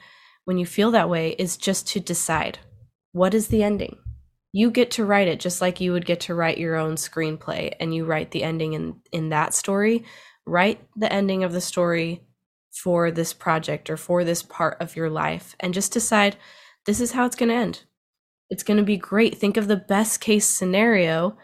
when 0.44 0.58
you 0.58 0.66
feel 0.66 0.90
that 0.92 1.10
way 1.10 1.30
is 1.38 1.56
just 1.56 1.88
to 1.88 2.00
decide 2.00 2.58
what 3.12 3.34
is 3.34 3.48
the 3.48 3.62
ending. 3.62 3.96
You 4.52 4.70
get 4.70 4.90
to 4.92 5.04
write 5.04 5.28
it 5.28 5.40
just 5.40 5.60
like 5.60 5.80
you 5.80 5.92
would 5.92 6.06
get 6.06 6.20
to 6.20 6.34
write 6.34 6.58
your 6.58 6.76
own 6.76 6.96
screenplay 6.96 7.74
and 7.78 7.94
you 7.94 8.04
write 8.04 8.30
the 8.30 8.42
ending 8.42 8.72
in 8.72 9.00
in 9.12 9.28
that 9.30 9.54
story. 9.54 10.04
Write 10.46 10.80
the 10.96 11.12
ending 11.12 11.44
of 11.44 11.52
the 11.52 11.60
story 11.60 12.22
for 12.72 13.10
this 13.10 13.32
project 13.32 13.90
or 13.90 13.96
for 13.96 14.24
this 14.24 14.42
part 14.42 14.76
of 14.80 14.96
your 14.96 15.10
life 15.10 15.56
and 15.60 15.74
just 15.74 15.92
decide 15.92 16.36
this 16.84 17.00
is 17.00 17.12
how 17.12 17.26
it's 17.26 17.36
going 17.36 17.48
to 17.48 17.54
end. 17.54 17.82
It's 18.48 18.62
going 18.62 18.76
to 18.76 18.82
be 18.82 18.96
great. 18.96 19.36
Think 19.36 19.56
of 19.56 19.66
the 19.66 19.76
best 19.76 20.20
case 20.20 20.46
scenario. 20.46 21.36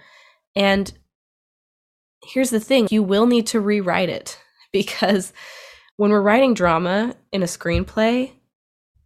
And 0.55 0.93
here's 2.25 2.51
the 2.51 2.61
thing 2.61 2.89
you 2.91 3.03
will 3.03 3.27
need 3.27 3.47
to 3.49 3.61
rewrite 3.61 4.09
it 4.09 4.39
because 4.73 5.33
when 5.97 6.11
we're 6.11 6.23
writing 6.23 6.55
drama 6.55 7.15
in 7.33 7.43
a 7.43 7.47
screenplay, 7.47 8.33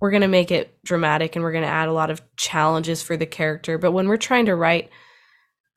we're 0.00 0.10
going 0.10 0.22
to 0.22 0.28
make 0.28 0.50
it 0.50 0.78
dramatic 0.84 1.34
and 1.36 1.42
we're 1.42 1.52
going 1.52 1.64
to 1.64 1.70
add 1.70 1.88
a 1.88 1.92
lot 1.92 2.10
of 2.10 2.20
challenges 2.36 3.02
for 3.02 3.16
the 3.16 3.26
character. 3.26 3.78
But 3.78 3.92
when 3.92 4.08
we're 4.08 4.16
trying 4.18 4.46
to 4.46 4.54
write 4.54 4.90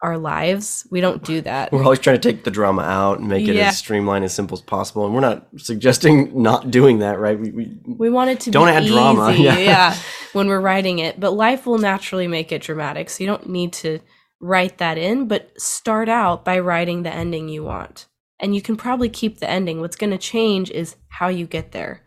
our 0.02 0.18
lives, 0.18 0.88
we 0.92 1.02
don't 1.02 1.24
do 1.24 1.42
that. 1.42 1.72
We're 1.72 1.84
always 1.84 2.00
trying 2.00 2.20
to 2.20 2.32
take 2.32 2.44
the 2.46 2.52
drama 2.52 2.84
out 2.84 3.20
and 3.20 3.28
make 3.28 3.48
it 3.48 3.56
Yeah. 3.56 3.68
as 3.70 3.78
streamlined 3.78 4.24
as 4.24 4.34
simple 4.34 4.58
as 4.58 4.62
possible. 4.62 5.06
And 5.06 5.14
we're 5.14 5.20
not 5.22 5.48
suggesting 5.58 6.42
not 6.42 6.70
doing 6.72 7.00
that, 7.00 7.20
right? 7.20 7.38
We, 7.40 7.52
we 7.52 7.78
We 7.86 8.10
want 8.10 8.30
it 8.30 8.40
to 8.42 8.50
be. 8.50 8.52
Don't 8.52 8.70
add 8.70 8.84
easy, 8.84 8.94
drama, 8.94 9.34
yeah. 9.38 9.58
yeah, 9.58 9.96
when 10.34 10.48
we're 10.48 10.62
writing 10.62 11.00
it. 11.00 11.20
But 11.20 11.32
life 11.32 11.66
will 11.66 11.80
naturally 11.80 12.28
make 12.28 12.52
it 12.52 12.62
dramatic, 12.62 13.10
so 13.10 13.24
you 13.24 13.28
don't 13.28 13.50
need 13.50 13.74
to 13.74 14.00
write 14.40 14.78
that 14.78 14.98
in. 14.98 15.28
But 15.28 15.60
start 15.60 16.10
out 16.10 16.46
by 16.46 16.60
writing 16.60 17.04
the 17.04 17.14
ending 17.14 17.50
you 17.50 17.64
want, 17.64 18.08
and 18.40 18.56
you 18.56 18.62
can 18.62 18.76
probably 18.76 19.10
keep 19.10 19.40
the 19.40 19.50
ending. 19.50 19.82
What's 19.82 19.96
going 19.96 20.12
to 20.12 20.18
change 20.18 20.72
is 20.72 20.96
how 21.10 21.28
you 21.28 21.46
get 21.46 21.72
there, 21.72 22.02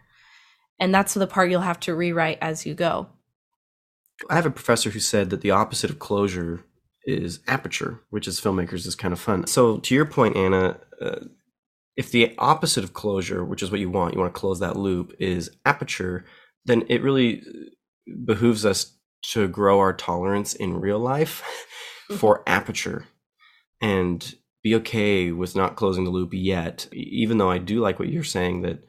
and 0.78 0.94
that's 0.94 1.14
the 1.14 1.26
part 1.26 1.50
you'll 1.50 1.60
have 1.62 1.80
to 1.80 1.94
rewrite 1.94 2.38
as 2.40 2.66
you 2.66 2.74
go. 2.74 3.08
I 4.30 4.36
have 4.36 4.46
a 4.46 4.50
professor 4.50 4.90
who 4.90 5.00
said 5.00 5.30
that 5.30 5.40
the 5.40 5.50
opposite 5.50 5.90
of 5.90 5.98
closure 5.98 6.64
is 7.04 7.40
aperture, 7.48 8.00
which 8.10 8.28
as 8.28 8.40
filmmakers 8.40 8.86
is 8.86 8.94
kind 8.94 9.12
of 9.12 9.20
fun. 9.20 9.46
So, 9.46 9.78
to 9.78 9.94
your 9.94 10.04
point, 10.04 10.36
Anna, 10.36 10.78
uh, 11.00 11.20
if 11.96 12.10
the 12.10 12.34
opposite 12.38 12.84
of 12.84 12.94
closure, 12.94 13.44
which 13.44 13.62
is 13.62 13.70
what 13.70 13.80
you 13.80 13.90
want, 13.90 14.14
you 14.14 14.20
want 14.20 14.32
to 14.32 14.40
close 14.40 14.60
that 14.60 14.76
loop, 14.76 15.14
is 15.18 15.50
aperture, 15.66 16.24
then 16.64 16.84
it 16.88 17.02
really 17.02 17.42
behooves 18.24 18.64
us 18.64 18.96
to 19.22 19.48
grow 19.48 19.78
our 19.78 19.92
tolerance 19.92 20.54
in 20.54 20.80
real 20.80 20.98
life 20.98 21.66
for 22.10 22.42
aperture 22.46 23.06
and 23.80 24.34
be 24.62 24.74
okay 24.76 25.32
with 25.32 25.56
not 25.56 25.76
closing 25.76 26.04
the 26.04 26.10
loop 26.10 26.30
yet, 26.32 26.86
even 26.92 27.38
though 27.38 27.50
I 27.50 27.58
do 27.58 27.80
like 27.80 27.98
what 27.98 28.08
you're 28.08 28.24
saying 28.24 28.62
that 28.62 28.84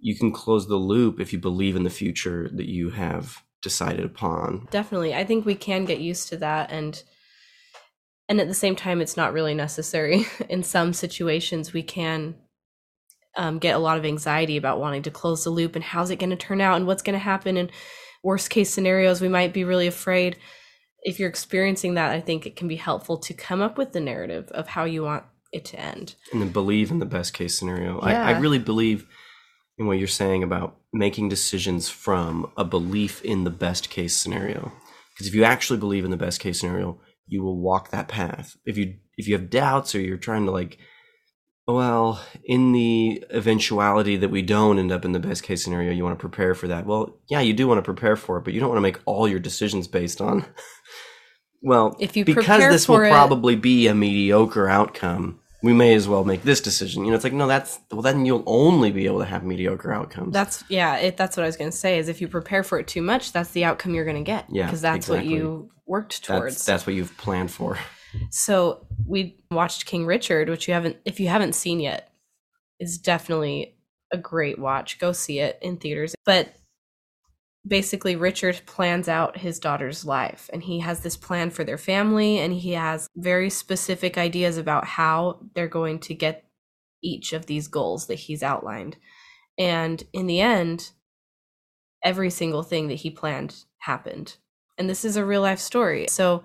you 0.00 0.16
can 0.16 0.32
close 0.32 0.66
the 0.66 0.76
loop 0.76 1.20
if 1.20 1.32
you 1.32 1.38
believe 1.38 1.76
in 1.76 1.84
the 1.84 1.90
future 1.90 2.48
that 2.54 2.68
you 2.68 2.90
have 2.90 3.42
decided 3.62 4.04
upon. 4.04 4.66
Definitely, 4.70 5.14
I 5.14 5.24
think 5.24 5.44
we 5.44 5.54
can 5.54 5.84
get 5.84 6.00
used 6.00 6.28
to 6.30 6.36
that, 6.38 6.72
and 6.72 7.02
and 8.28 8.40
at 8.40 8.48
the 8.48 8.54
same 8.54 8.76
time, 8.76 9.00
it's 9.00 9.16
not 9.16 9.32
really 9.32 9.54
necessary. 9.54 10.24
In 10.48 10.62
some 10.62 10.92
situations, 10.92 11.72
we 11.72 11.82
can 11.82 12.36
um, 13.36 13.58
get 13.58 13.74
a 13.74 13.80
lot 13.80 13.98
of 13.98 14.04
anxiety 14.04 14.56
about 14.56 14.80
wanting 14.80 15.02
to 15.02 15.10
close 15.10 15.44
the 15.44 15.50
loop 15.50 15.74
and 15.74 15.84
how's 15.84 16.10
it 16.10 16.18
going 16.18 16.30
to 16.30 16.36
turn 16.36 16.60
out 16.60 16.76
and 16.76 16.86
what's 16.86 17.02
going 17.02 17.14
to 17.14 17.18
happen. 17.18 17.56
And 17.56 17.70
worst 18.22 18.50
case 18.50 18.70
scenarios, 18.70 19.20
we 19.20 19.28
might 19.28 19.52
be 19.52 19.64
really 19.64 19.86
afraid. 19.86 20.36
If 21.02 21.18
you're 21.18 21.28
experiencing 21.28 21.94
that, 21.94 22.10
I 22.10 22.20
think 22.20 22.46
it 22.46 22.56
can 22.56 22.68
be 22.68 22.76
helpful 22.76 23.16
to 23.18 23.34
come 23.34 23.60
up 23.60 23.78
with 23.78 23.92
the 23.92 24.00
narrative 24.00 24.48
of 24.50 24.68
how 24.68 24.84
you 24.84 25.02
want 25.02 25.24
it 25.52 25.64
to 25.66 25.80
end. 25.80 26.14
and 26.32 26.40
then 26.40 26.50
believe 26.50 26.90
in 26.90 27.00
the 27.00 27.06
best 27.06 27.34
case 27.34 27.58
scenario. 27.58 27.98
I, 28.00 28.12
I 28.14 28.38
really 28.38 28.58
believe 28.58 29.06
in 29.78 29.86
what 29.86 29.98
you're 29.98 30.06
saying 30.06 30.42
about 30.42 30.76
making 30.92 31.28
decisions 31.28 31.88
from 31.88 32.52
a 32.56 32.64
belief 32.64 33.22
in 33.22 33.44
the 33.44 33.50
best 33.50 33.90
case 33.90 34.14
scenario. 34.14 34.72
Because 35.14 35.26
if 35.26 35.34
you 35.34 35.42
actually 35.42 35.78
believe 35.78 36.04
in 36.04 36.10
the 36.10 36.16
best 36.16 36.38
case 36.38 36.60
scenario, 36.60 37.00
you 37.26 37.42
will 37.42 37.60
walk 37.60 37.90
that 37.90 38.08
path. 38.08 38.56
If 38.64 38.76
you 38.76 38.96
if 39.16 39.26
you 39.28 39.34
have 39.34 39.50
doubts 39.50 39.94
or 39.94 40.00
you're 40.00 40.16
trying 40.16 40.46
to 40.46 40.50
like, 40.50 40.78
well, 41.74 42.24
in 42.44 42.72
the 42.72 43.24
eventuality 43.30 44.16
that 44.16 44.30
we 44.30 44.42
don't 44.42 44.78
end 44.78 44.92
up 44.92 45.04
in 45.04 45.12
the 45.12 45.18
best 45.18 45.42
case 45.42 45.64
scenario, 45.64 45.92
you 45.92 46.04
want 46.04 46.18
to 46.18 46.20
prepare 46.20 46.54
for 46.54 46.68
that. 46.68 46.86
Well, 46.86 47.18
yeah, 47.28 47.40
you 47.40 47.52
do 47.52 47.66
want 47.66 47.78
to 47.78 47.82
prepare 47.82 48.16
for 48.16 48.38
it, 48.38 48.44
but 48.44 48.52
you 48.52 48.60
don't 48.60 48.68
want 48.68 48.78
to 48.78 48.82
make 48.82 48.98
all 49.04 49.28
your 49.28 49.40
decisions 49.40 49.88
based 49.88 50.20
on. 50.20 50.44
Well, 51.62 51.96
If 52.00 52.16
you 52.16 52.24
because 52.24 52.60
this 52.60 52.88
will 52.88 53.02
it- 53.02 53.10
probably 53.10 53.54
be 53.54 53.86
a 53.86 53.94
mediocre 53.94 54.66
outcome, 54.68 55.40
we 55.62 55.74
may 55.74 55.94
as 55.94 56.08
well 56.08 56.24
make 56.24 56.42
this 56.42 56.60
decision. 56.60 57.04
You 57.04 57.10
know, 57.10 57.16
it's 57.16 57.24
like 57.24 57.34
no, 57.34 57.46
that's 57.46 57.78
well, 57.90 58.00
then 58.00 58.24
you'll 58.24 58.44
only 58.46 58.90
be 58.90 59.04
able 59.06 59.18
to 59.18 59.26
have 59.26 59.44
mediocre 59.44 59.92
outcomes. 59.92 60.32
That's 60.32 60.64
yeah, 60.68 60.96
it, 60.96 61.18
that's 61.18 61.36
what 61.36 61.42
I 61.44 61.46
was 61.46 61.56
going 61.56 61.70
to 61.70 61.76
say. 61.76 61.98
Is 61.98 62.08
if 62.08 62.20
you 62.20 62.28
prepare 62.28 62.62
for 62.62 62.78
it 62.78 62.86
too 62.86 63.02
much, 63.02 63.32
that's 63.32 63.50
the 63.50 63.64
outcome 63.64 63.94
you're 63.94 64.06
going 64.06 64.16
to 64.16 64.22
get. 64.22 64.46
Yeah, 64.48 64.64
because 64.64 64.80
that's 64.80 65.08
exactly. 65.08 65.18
what 65.18 65.26
you 65.26 65.70
worked 65.86 66.24
towards. 66.24 66.54
that's 66.54 66.64
that's 66.64 66.86
what 66.86 66.96
you've 66.96 67.16
planned 67.18 67.50
for. 67.50 67.78
So 68.30 68.86
we 69.06 69.38
watched 69.50 69.86
King 69.86 70.06
Richard, 70.06 70.48
which 70.48 70.68
you 70.68 70.74
haven't, 70.74 70.96
if 71.04 71.20
you 71.20 71.28
haven't 71.28 71.54
seen 71.54 71.80
yet, 71.80 72.12
is 72.78 72.98
definitely 72.98 73.76
a 74.12 74.18
great 74.18 74.58
watch. 74.58 74.98
Go 74.98 75.12
see 75.12 75.38
it 75.40 75.58
in 75.62 75.76
theaters. 75.76 76.14
But 76.24 76.54
basically, 77.66 78.16
Richard 78.16 78.60
plans 78.66 79.08
out 79.08 79.38
his 79.38 79.58
daughter's 79.58 80.04
life, 80.04 80.48
and 80.52 80.62
he 80.62 80.80
has 80.80 81.00
this 81.00 81.16
plan 81.16 81.50
for 81.50 81.64
their 81.64 81.78
family, 81.78 82.38
and 82.38 82.52
he 82.52 82.72
has 82.72 83.06
very 83.16 83.50
specific 83.50 84.16
ideas 84.18 84.56
about 84.56 84.86
how 84.86 85.40
they're 85.54 85.68
going 85.68 85.98
to 86.00 86.14
get 86.14 86.44
each 87.02 87.32
of 87.32 87.46
these 87.46 87.68
goals 87.68 88.06
that 88.06 88.14
he's 88.14 88.42
outlined. 88.42 88.96
And 89.58 90.02
in 90.12 90.26
the 90.26 90.40
end, 90.40 90.90
every 92.02 92.30
single 92.30 92.62
thing 92.62 92.88
that 92.88 92.94
he 92.94 93.10
planned 93.10 93.64
happened. 93.78 94.36
And 94.78 94.88
this 94.88 95.04
is 95.04 95.16
a 95.16 95.24
real 95.24 95.42
life 95.42 95.58
story. 95.58 96.06
So 96.08 96.42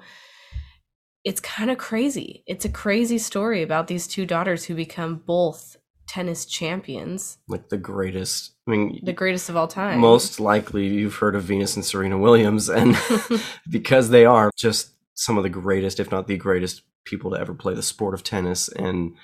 it's 1.26 1.42
kind 1.42 1.72
of 1.72 1.80
crazy. 1.80 2.44
It's 2.46 2.66
a 2.66 2.70
crazy 2.70 3.18
story 3.18 3.64
about 3.64 3.88
these 3.88 4.08
two 4.08 4.28
daughters 4.28 4.66
who 4.66 4.76
become 4.76 5.24
both 5.26 5.76
tennis 6.08 6.46
champions, 6.46 7.40
Like 7.48 7.70
the 7.70 7.78
greatest. 7.78 8.54
I 8.68 8.72
mean, 8.72 9.00
the 9.04 9.12
greatest 9.12 9.50
of 9.50 9.58
all 9.58 9.68
time. 9.68 10.00
most 10.00 10.40
likely 10.40 10.86
you've 10.86 11.16
heard 11.16 11.36
of 11.36 11.44
Venus 11.44 11.76
and 11.76 11.84
Serena 11.84 12.18
Williams, 12.18 12.70
and 12.70 12.96
because 13.70 14.12
they 14.12 14.24
are 14.24 14.52
just 14.56 14.92
some 15.16 15.38
of 15.38 15.44
the 15.44 15.50
greatest, 15.50 16.00
if 16.00 16.12
not 16.12 16.28
the 16.28 16.38
greatest, 16.38 16.84
people 17.06 17.32
to 17.32 17.40
ever 17.40 17.56
play 17.56 17.74
the 17.74 17.82
sport 17.82 18.14
of 18.14 18.24
tennis, 18.24 18.68
and 18.70 19.16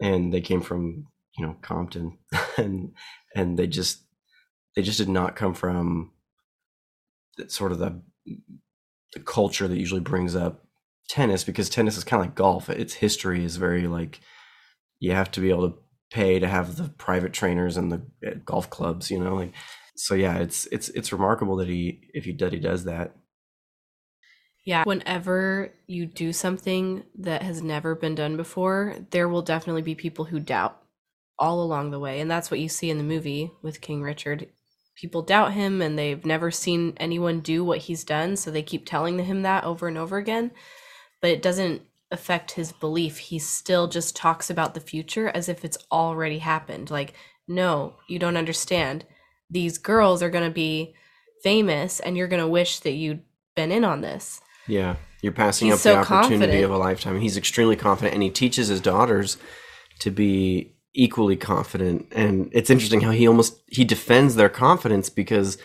and 0.00 0.34
they 0.34 0.42
came 0.42 0.60
from 0.60 1.06
you 1.38 1.46
know 1.46 1.56
Compton, 1.62 2.18
and 2.58 2.92
and 3.34 3.58
they 3.58 3.66
just 3.66 4.02
they 4.76 4.82
just 4.82 4.98
did 4.98 5.08
not 5.08 5.36
come 5.36 5.54
from 5.54 6.12
sort 7.48 7.72
of 7.72 7.78
the 7.78 8.02
the 9.14 9.20
culture 9.20 9.66
that 9.66 9.78
usually 9.78 10.00
brings 10.00 10.36
up 10.36 10.66
tennis 11.10 11.42
because 11.42 11.68
tennis 11.68 11.96
is 11.96 12.04
kind 12.04 12.20
of 12.20 12.28
like 12.28 12.36
golf. 12.36 12.70
Its 12.70 12.94
history 12.94 13.44
is 13.44 13.56
very 13.56 13.86
like 13.86 14.20
you 15.00 15.12
have 15.12 15.30
to 15.32 15.40
be 15.40 15.50
able 15.50 15.70
to 15.70 15.76
pay 16.10 16.38
to 16.38 16.46
have 16.46 16.76
the 16.76 16.88
private 16.88 17.32
trainers 17.32 17.76
and 17.76 17.90
the 17.90 18.02
uh, 18.26 18.34
golf 18.44 18.70
clubs, 18.70 19.10
you 19.10 19.18
know, 19.18 19.34
like 19.34 19.52
so 19.96 20.14
yeah, 20.14 20.38
it's 20.38 20.66
it's 20.66 20.88
it's 20.90 21.12
remarkable 21.12 21.56
that 21.56 21.68
he 21.68 22.00
if 22.14 22.24
he 22.24 22.32
that 22.34 22.52
he 22.52 22.60
does 22.60 22.84
that. 22.84 23.16
Yeah. 24.64 24.84
Whenever 24.84 25.74
you 25.86 26.06
do 26.06 26.32
something 26.32 27.02
that 27.18 27.42
has 27.42 27.60
never 27.62 27.94
been 27.94 28.14
done 28.14 28.36
before, 28.36 28.94
there 29.10 29.28
will 29.28 29.42
definitely 29.42 29.82
be 29.82 29.94
people 29.94 30.26
who 30.26 30.38
doubt 30.38 30.80
all 31.38 31.62
along 31.62 31.90
the 31.90 31.98
way. 31.98 32.20
And 32.20 32.30
that's 32.30 32.50
what 32.50 32.60
you 32.60 32.68
see 32.68 32.90
in 32.90 32.98
the 32.98 33.04
movie 33.04 33.50
with 33.62 33.80
King 33.80 34.02
Richard. 34.02 34.48
People 34.96 35.22
doubt 35.22 35.54
him 35.54 35.80
and 35.80 35.98
they've 35.98 36.24
never 36.26 36.50
seen 36.50 36.92
anyone 36.98 37.40
do 37.40 37.64
what 37.64 37.78
he's 37.78 38.04
done. 38.04 38.36
So 38.36 38.50
they 38.50 38.62
keep 38.62 38.84
telling 38.84 39.18
him 39.18 39.42
that 39.42 39.64
over 39.64 39.88
and 39.88 39.96
over 39.96 40.18
again. 40.18 40.50
But 41.20 41.30
it 41.30 41.42
doesn't 41.42 41.82
affect 42.10 42.52
his 42.52 42.72
belief. 42.72 43.18
He 43.18 43.38
still 43.38 43.88
just 43.88 44.16
talks 44.16 44.50
about 44.50 44.74
the 44.74 44.80
future 44.80 45.28
as 45.28 45.48
if 45.48 45.64
it's 45.64 45.78
already 45.92 46.38
happened. 46.38 46.90
Like, 46.90 47.14
no, 47.46 47.96
you 48.08 48.18
don't 48.18 48.36
understand. 48.36 49.04
These 49.48 49.78
girls 49.78 50.22
are 50.22 50.30
going 50.30 50.48
to 50.48 50.54
be 50.54 50.94
famous 51.42 52.00
and 52.00 52.16
you're 52.16 52.28
going 52.28 52.42
to 52.42 52.48
wish 52.48 52.80
that 52.80 52.92
you'd 52.92 53.22
been 53.54 53.72
in 53.72 53.84
on 53.84 54.00
this. 54.00 54.40
Yeah, 54.66 54.96
you're 55.22 55.32
passing 55.32 55.66
He's 55.66 55.74
up 55.74 55.80
so 55.80 55.92
the 55.92 55.98
opportunity 55.98 56.38
confident. 56.38 56.64
of 56.64 56.70
a 56.70 56.76
lifetime. 56.78 57.20
He's 57.20 57.36
extremely 57.36 57.76
confident, 57.76 58.14
and 58.14 58.22
he 58.22 58.30
teaches 58.30 58.68
his 58.68 58.80
daughters 58.80 59.36
to 60.00 60.10
be 60.10 60.76
equally 60.94 61.36
confident. 61.36 62.06
And 62.12 62.48
it's 62.52 62.70
interesting 62.70 63.00
how 63.00 63.10
he 63.10 63.26
almost 63.26 63.60
he 63.66 63.84
defends 63.84 64.36
their 64.36 64.48
confidence 64.48 65.08
because 65.08 65.58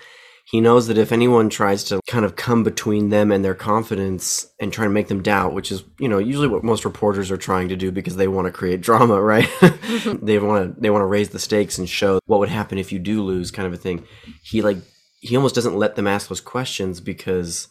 he 0.45 0.61
knows 0.61 0.85
that 0.87 0.97
if 0.97 1.11
anyone 1.11 1.49
tries 1.49 1.83
to 1.85 1.99
kind 2.07 2.23
of 2.23 2.35
come 2.35 2.63
between 2.63 3.09
them 3.09 3.31
and 3.31 3.43
their 3.43 3.55
confidence 3.55 4.47
and 4.59 4.71
try 4.71 4.85
to 4.85 4.91
make 4.91 5.07
them 5.07 5.23
doubt, 5.23 5.53
which 5.53 5.71
is 5.71 5.83
you 5.99 6.07
know 6.07 6.19
usually 6.19 6.47
what 6.47 6.63
most 6.63 6.85
reporters 6.85 7.31
are 7.31 7.37
trying 7.37 7.67
to 7.69 7.75
do 7.75 7.91
because 7.91 8.15
they 8.15 8.27
want 8.27 8.45
to 8.45 8.51
create 8.51 8.81
drama, 8.81 9.19
right? 9.33 9.47
Mm-hmm. 9.59 10.23
they 10.25 10.37
want 10.37 10.75
to 10.75 10.81
they 10.81 10.91
want 10.91 11.01
to 11.01 11.07
raise 11.07 11.29
the 11.29 11.39
stakes 11.39 11.77
and 11.79 11.89
show 11.89 12.19
what 12.27 12.39
would 12.39 12.49
happen 12.49 12.77
if 12.77 12.91
you 12.91 12.99
do 12.99 13.23
lose, 13.23 13.49
kind 13.49 13.67
of 13.67 13.73
a 13.73 13.77
thing. 13.77 14.05
He 14.43 14.61
like 14.61 14.77
he 15.19 15.35
almost 15.35 15.55
doesn't 15.55 15.75
let 15.75 15.95
them 15.95 16.05
ask 16.05 16.29
those 16.29 16.41
questions 16.41 17.01
because 17.01 17.69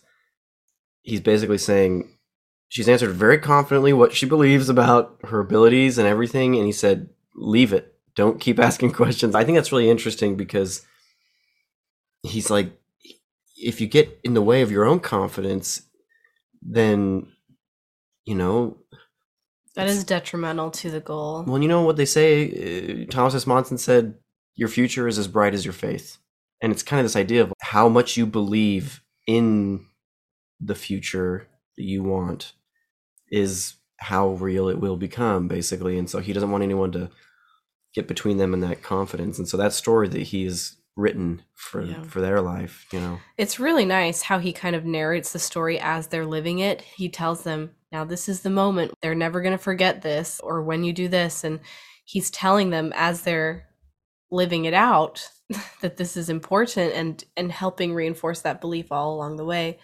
he's 1.03 1.21
basically 1.21 1.59
saying 1.59 2.11
she's 2.69 2.89
answered 2.89 3.13
very 3.13 3.39
confidently 3.39 3.93
what 3.93 4.13
she 4.13 4.27
believes 4.27 4.69
about 4.69 5.17
her 5.25 5.39
abilities 5.39 5.97
and 5.97 6.09
everything 6.09 6.57
and 6.57 6.67
he 6.67 6.73
said 6.73 7.09
leave 7.37 7.73
it 7.73 7.95
don't 8.17 8.41
keep 8.41 8.59
asking 8.69 8.91
questions 8.91 9.35
i 9.35 9.45
think 9.45 9.57
that's 9.57 9.71
really 9.71 9.89
interesting 9.89 10.35
because 10.35 10.85
he's 12.35 12.51
like 12.51 12.69
if 13.57 13.81
you 13.81 13.87
get 13.87 14.07
in 14.25 14.35
the 14.35 14.43
way 14.51 14.63
of 14.63 14.71
your 14.71 14.85
own 14.85 15.01
confidence 15.01 15.83
then 16.63 17.27
you 18.25 18.35
know 18.35 18.77
That 19.77 19.89
is 19.89 20.05
detrimental 20.05 20.71
to 20.81 20.91
the 20.91 21.01
goal. 21.01 21.45
well 21.47 21.63
you 21.63 21.69
know 21.69 21.83
what 21.83 21.97
they 21.97 22.07
say 22.07 22.31
uh, 22.41 23.13
thomas 23.15 23.35
s 23.35 23.47
monson 23.47 23.79
said 23.79 24.15
your 24.57 24.69
future 24.69 25.09
is 25.09 25.19
as 25.19 25.29
bright 25.29 25.55
as 25.55 25.65
your 25.65 25.73
faith. 25.73 26.19
And 26.63 26.73
it's 26.73 26.83
kind 26.83 27.01
of 27.01 27.05
this 27.05 27.17
idea 27.17 27.43
of 27.43 27.53
how 27.61 27.89
much 27.89 28.17
you 28.17 28.25
believe 28.27 29.03
in 29.27 29.87
the 30.61 30.75
future 30.75 31.49
that 31.77 31.83
you 31.83 32.03
want 32.03 32.53
is 33.31 33.75
how 33.99 34.29
real 34.29 34.69
it 34.69 34.79
will 34.79 34.97
become, 34.97 35.49
basically. 35.49 35.99
And 35.99 36.09
so 36.09 36.21
he 36.21 36.33
doesn't 36.33 36.51
want 36.51 36.63
anyone 36.63 36.93
to 36.93 37.11
get 37.95 38.07
between 38.07 38.37
them 38.39 38.55
and 38.55 38.63
that 38.63 38.83
confidence. 38.83 39.39
And 39.39 39.49
so 39.49 39.57
that 39.57 39.73
story 39.73 40.09
that 40.09 40.23
he 40.23 40.45
has 40.45 40.77
written 40.97 41.43
for 41.55 41.83
Yeah. 41.83 42.03
for 42.05 42.21
their 42.21 42.41
life, 42.41 42.87
you 42.93 43.01
know. 43.01 43.19
It's 43.37 43.59
really 43.59 43.85
nice 43.85 44.23
how 44.23 44.39
he 44.39 44.53
kind 44.53 44.77
of 44.77 44.85
narrates 44.85 45.33
the 45.33 45.39
story 45.39 45.79
as 45.81 46.07
they're 46.07 46.27
living 46.27 46.61
it. 46.61 46.83
He 46.83 47.09
tells 47.09 47.43
them, 47.43 47.71
now 47.91 48.05
this 48.05 48.29
is 48.29 48.41
the 48.43 48.51
moment. 48.51 48.93
They're 49.03 49.15
never 49.15 49.41
going 49.41 49.57
to 49.57 49.63
forget 49.63 50.03
this 50.03 50.41
or 50.41 50.63
when 50.63 50.85
you 50.85 50.93
do 50.93 51.09
this. 51.09 51.45
And 51.45 51.61
he's 52.05 52.31
telling 52.31 52.71
them 52.71 52.93
as 52.95 53.23
they're 53.23 53.69
living 54.31 54.65
it 54.65 54.75
out 54.75 55.29
that 55.81 55.97
this 55.97 56.17
is 56.17 56.29
important 56.29 56.93
and 56.93 57.25
and 57.37 57.51
helping 57.53 57.95
reinforce 57.95 58.43
that 58.43 58.61
belief 58.61 58.91
all 58.93 59.15
along 59.15 59.37
the 59.37 59.45
way, 59.45 59.79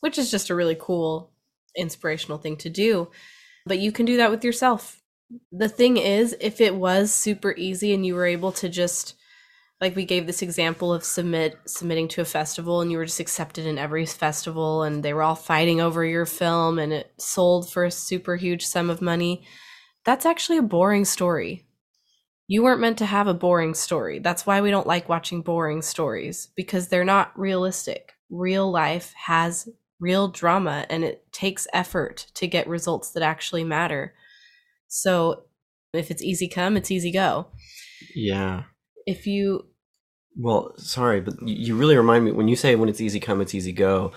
which 0.00 0.18
is 0.18 0.30
just 0.30 0.50
a 0.50 0.54
really 0.54 0.76
cool 0.78 1.32
inspirational 1.76 2.38
thing 2.38 2.56
to 2.56 2.70
do. 2.70 3.10
But 3.66 3.78
you 3.78 3.92
can 3.92 4.06
do 4.06 4.18
that 4.18 4.30
with 4.30 4.44
yourself. 4.44 5.02
The 5.52 5.68
thing 5.68 5.96
is, 5.98 6.34
if 6.40 6.60
it 6.60 6.74
was 6.74 7.12
super 7.12 7.52
easy 7.56 7.92
and 7.92 8.04
you 8.06 8.14
were 8.14 8.24
able 8.26 8.52
to 8.52 8.68
just 8.68 9.14
like 9.80 9.94
we 9.94 10.04
gave 10.04 10.26
this 10.26 10.42
example 10.42 10.92
of 10.92 11.04
submit 11.04 11.56
submitting 11.66 12.08
to 12.08 12.20
a 12.20 12.24
festival 12.24 12.80
and 12.80 12.90
you 12.90 12.98
were 12.98 13.04
just 13.04 13.20
accepted 13.20 13.64
in 13.64 13.78
every 13.78 14.06
festival 14.06 14.82
and 14.82 15.02
they 15.02 15.14
were 15.14 15.22
all 15.22 15.36
fighting 15.36 15.80
over 15.80 16.04
your 16.04 16.26
film 16.26 16.78
and 16.78 16.92
it 16.92 17.12
sold 17.18 17.70
for 17.70 17.84
a 17.84 17.90
super 17.90 18.36
huge 18.36 18.66
sum 18.66 18.90
of 18.90 19.00
money. 19.00 19.46
That's 20.04 20.26
actually 20.26 20.58
a 20.58 20.62
boring 20.62 21.04
story. 21.04 21.64
You 22.48 22.62
weren't 22.62 22.80
meant 22.80 22.98
to 22.98 23.06
have 23.06 23.28
a 23.28 23.34
boring 23.34 23.74
story. 23.74 24.18
That's 24.18 24.46
why 24.46 24.60
we 24.60 24.70
don't 24.70 24.86
like 24.86 25.08
watching 25.08 25.42
boring 25.42 25.82
stories 25.82 26.48
because 26.56 26.88
they're 26.88 27.04
not 27.04 27.38
realistic. 27.38 28.14
Real 28.30 28.70
life 28.70 29.12
has 29.16 29.68
real 30.00 30.28
drama 30.28 30.86
and 30.90 31.04
it 31.04 31.30
takes 31.32 31.68
effort 31.72 32.26
to 32.34 32.46
get 32.46 32.66
results 32.66 33.10
that 33.12 33.22
actually 33.22 33.64
matter. 33.64 34.14
So 34.88 35.44
if 35.92 36.10
it's 36.10 36.22
easy 36.22 36.48
come 36.48 36.76
it's 36.76 36.90
easy 36.90 37.12
go. 37.12 37.46
Yeah. 38.14 38.64
If 39.08 39.26
you 39.26 39.64
Well, 40.36 40.72
sorry, 40.76 41.20
but 41.20 41.34
you 41.42 41.74
really 41.74 41.96
remind 41.96 42.24
me 42.24 42.32
when 42.32 42.46
you 42.46 42.56
say 42.56 42.76
when 42.76 42.88
it's 42.88 43.00
easy 43.00 43.18
come, 43.18 43.40
it's 43.40 43.54
easy 43.54 43.72
go. 43.72 44.12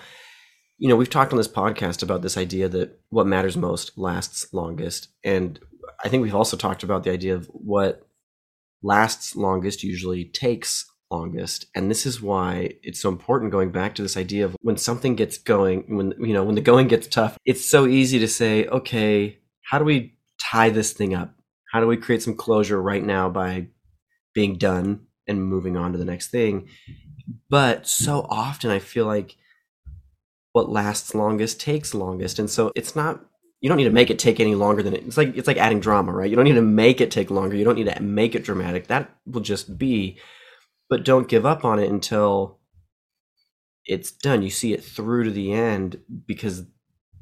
You 0.78 0.88
know, 0.88 0.96
we've 0.96 1.10
talked 1.10 1.32
on 1.32 1.38
this 1.38 1.48
podcast 1.48 2.02
about 2.02 2.22
this 2.22 2.36
idea 2.36 2.68
that 2.68 3.00
what 3.08 3.26
matters 3.26 3.56
most 3.56 3.96
lasts 3.96 4.52
longest. 4.52 5.08
And 5.24 5.58
I 6.04 6.08
think 6.08 6.22
we've 6.22 6.34
also 6.34 6.56
talked 6.56 6.82
about 6.82 7.04
the 7.04 7.10
idea 7.10 7.34
of 7.34 7.46
what 7.46 8.06
lasts 8.82 9.34
longest 9.34 9.82
usually 9.82 10.26
takes 10.26 10.84
longest. 11.10 11.66
And 11.74 11.90
this 11.90 12.04
is 12.04 12.20
why 12.20 12.74
it's 12.82 13.00
so 13.00 13.08
important 13.08 13.52
going 13.52 13.70
back 13.70 13.94
to 13.94 14.02
this 14.02 14.16
idea 14.16 14.44
of 14.44 14.56
when 14.60 14.76
something 14.76 15.16
gets 15.16 15.38
going, 15.38 15.84
when, 15.96 16.14
you 16.18 16.34
know, 16.34 16.44
when 16.44 16.56
the 16.56 16.60
going 16.60 16.88
gets 16.88 17.06
tough, 17.06 17.38
it's 17.44 17.64
so 17.64 17.86
easy 17.86 18.18
to 18.18 18.28
say, 18.28 18.66
okay, 18.66 19.38
how 19.62 19.78
do 19.78 19.84
we 19.84 20.16
tie 20.40 20.70
this 20.70 20.92
thing 20.92 21.14
up? 21.14 21.34
How 21.72 21.80
do 21.80 21.86
we 21.86 21.96
create 21.96 22.22
some 22.22 22.34
closure 22.34 22.80
right 22.80 23.04
now 23.04 23.30
by 23.30 23.68
being 24.34 24.56
done 24.56 25.06
and 25.26 25.44
moving 25.44 25.76
on 25.76 25.92
to 25.92 25.98
the 25.98 26.04
next 26.04 26.28
thing. 26.28 26.68
But 27.48 27.86
so 27.86 28.26
often 28.28 28.70
I 28.70 28.78
feel 28.78 29.06
like 29.06 29.36
what 30.52 30.68
lasts 30.68 31.14
longest 31.14 31.60
takes 31.60 31.94
longest. 31.94 32.38
And 32.38 32.50
so 32.50 32.72
it's 32.74 32.94
not 32.94 33.24
you 33.62 33.68
don't 33.68 33.78
need 33.78 33.84
to 33.84 33.90
make 33.90 34.10
it 34.10 34.18
take 34.18 34.40
any 34.40 34.56
longer 34.56 34.82
than 34.82 34.92
it. 34.92 35.04
It's 35.06 35.16
like 35.16 35.36
it's 35.36 35.46
like 35.46 35.56
adding 35.56 35.78
drama, 35.78 36.12
right? 36.12 36.28
You 36.28 36.34
don't 36.34 36.44
need 36.44 36.54
to 36.54 36.62
make 36.62 37.00
it 37.00 37.12
take 37.12 37.30
longer. 37.30 37.56
You 37.56 37.64
don't 37.64 37.76
need 37.76 37.88
to 37.88 38.02
make 38.02 38.34
it 38.34 38.42
dramatic. 38.42 38.88
That 38.88 39.10
will 39.24 39.40
just 39.40 39.78
be. 39.78 40.18
But 40.90 41.04
don't 41.04 41.28
give 41.28 41.46
up 41.46 41.64
on 41.64 41.78
it 41.78 41.88
until 41.88 42.58
it's 43.86 44.10
done. 44.10 44.42
You 44.42 44.50
see 44.50 44.72
it 44.72 44.84
through 44.84 45.24
to 45.24 45.30
the 45.30 45.52
end 45.52 46.00
because 46.26 46.64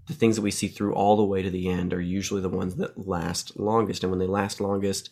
the 0.08 0.14
things 0.14 0.36
that 0.36 0.42
we 0.42 0.50
see 0.50 0.66
through 0.66 0.94
all 0.94 1.16
the 1.16 1.24
way 1.24 1.42
to 1.42 1.50
the 1.50 1.68
end 1.68 1.92
are 1.92 2.00
usually 2.00 2.40
the 2.40 2.48
ones 2.48 2.76
that 2.76 3.06
last 3.06 3.58
longest. 3.60 4.02
And 4.02 4.10
when 4.10 4.18
they 4.18 4.26
last 4.26 4.60
longest, 4.60 5.10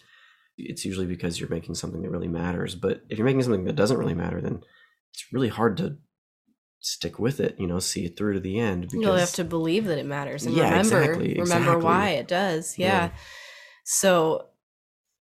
it's 0.59 0.85
usually 0.85 1.07
because 1.07 1.39
you're 1.39 1.49
making 1.49 1.75
something 1.77 2.03
that 2.03 2.11
really 2.11 2.29
matters. 2.29 2.75
But 2.75 3.03
if 3.09 3.17
you're 3.19 3.25
making 3.25 3.43
something 3.43 3.65
that 3.65 3.77
doesn't 3.77 3.97
really 3.97 4.15
matter, 4.15 4.41
then 4.41 4.63
it's 5.13 5.33
really 5.33 5.49
hard 5.49 5.77
to 5.79 5.97
stick 6.81 7.19
with 7.19 7.41
it. 7.41 7.57
You 7.59 7.67
know, 7.67 7.79
see 7.79 8.05
it 8.05 8.17
through 8.17 8.35
to 8.35 8.41
the 8.41 8.59
end. 8.59 8.83
Because, 8.83 9.01
You'll 9.01 9.17
have 9.17 9.33
to 9.35 9.45
believe 9.45 9.87
that 9.87 9.99
it 9.99 10.07
matters 10.07 10.45
and 10.45 10.55
Yeah, 10.55 10.71
remember 10.71 11.01
exactly, 11.01 11.29
remember 11.35 11.57
exactly. 11.57 11.85
why 11.85 12.09
it 12.11 12.29
does. 12.29 12.79
Yeah. 12.79 12.87
Yeah. 12.87 13.11
So, 13.85 14.47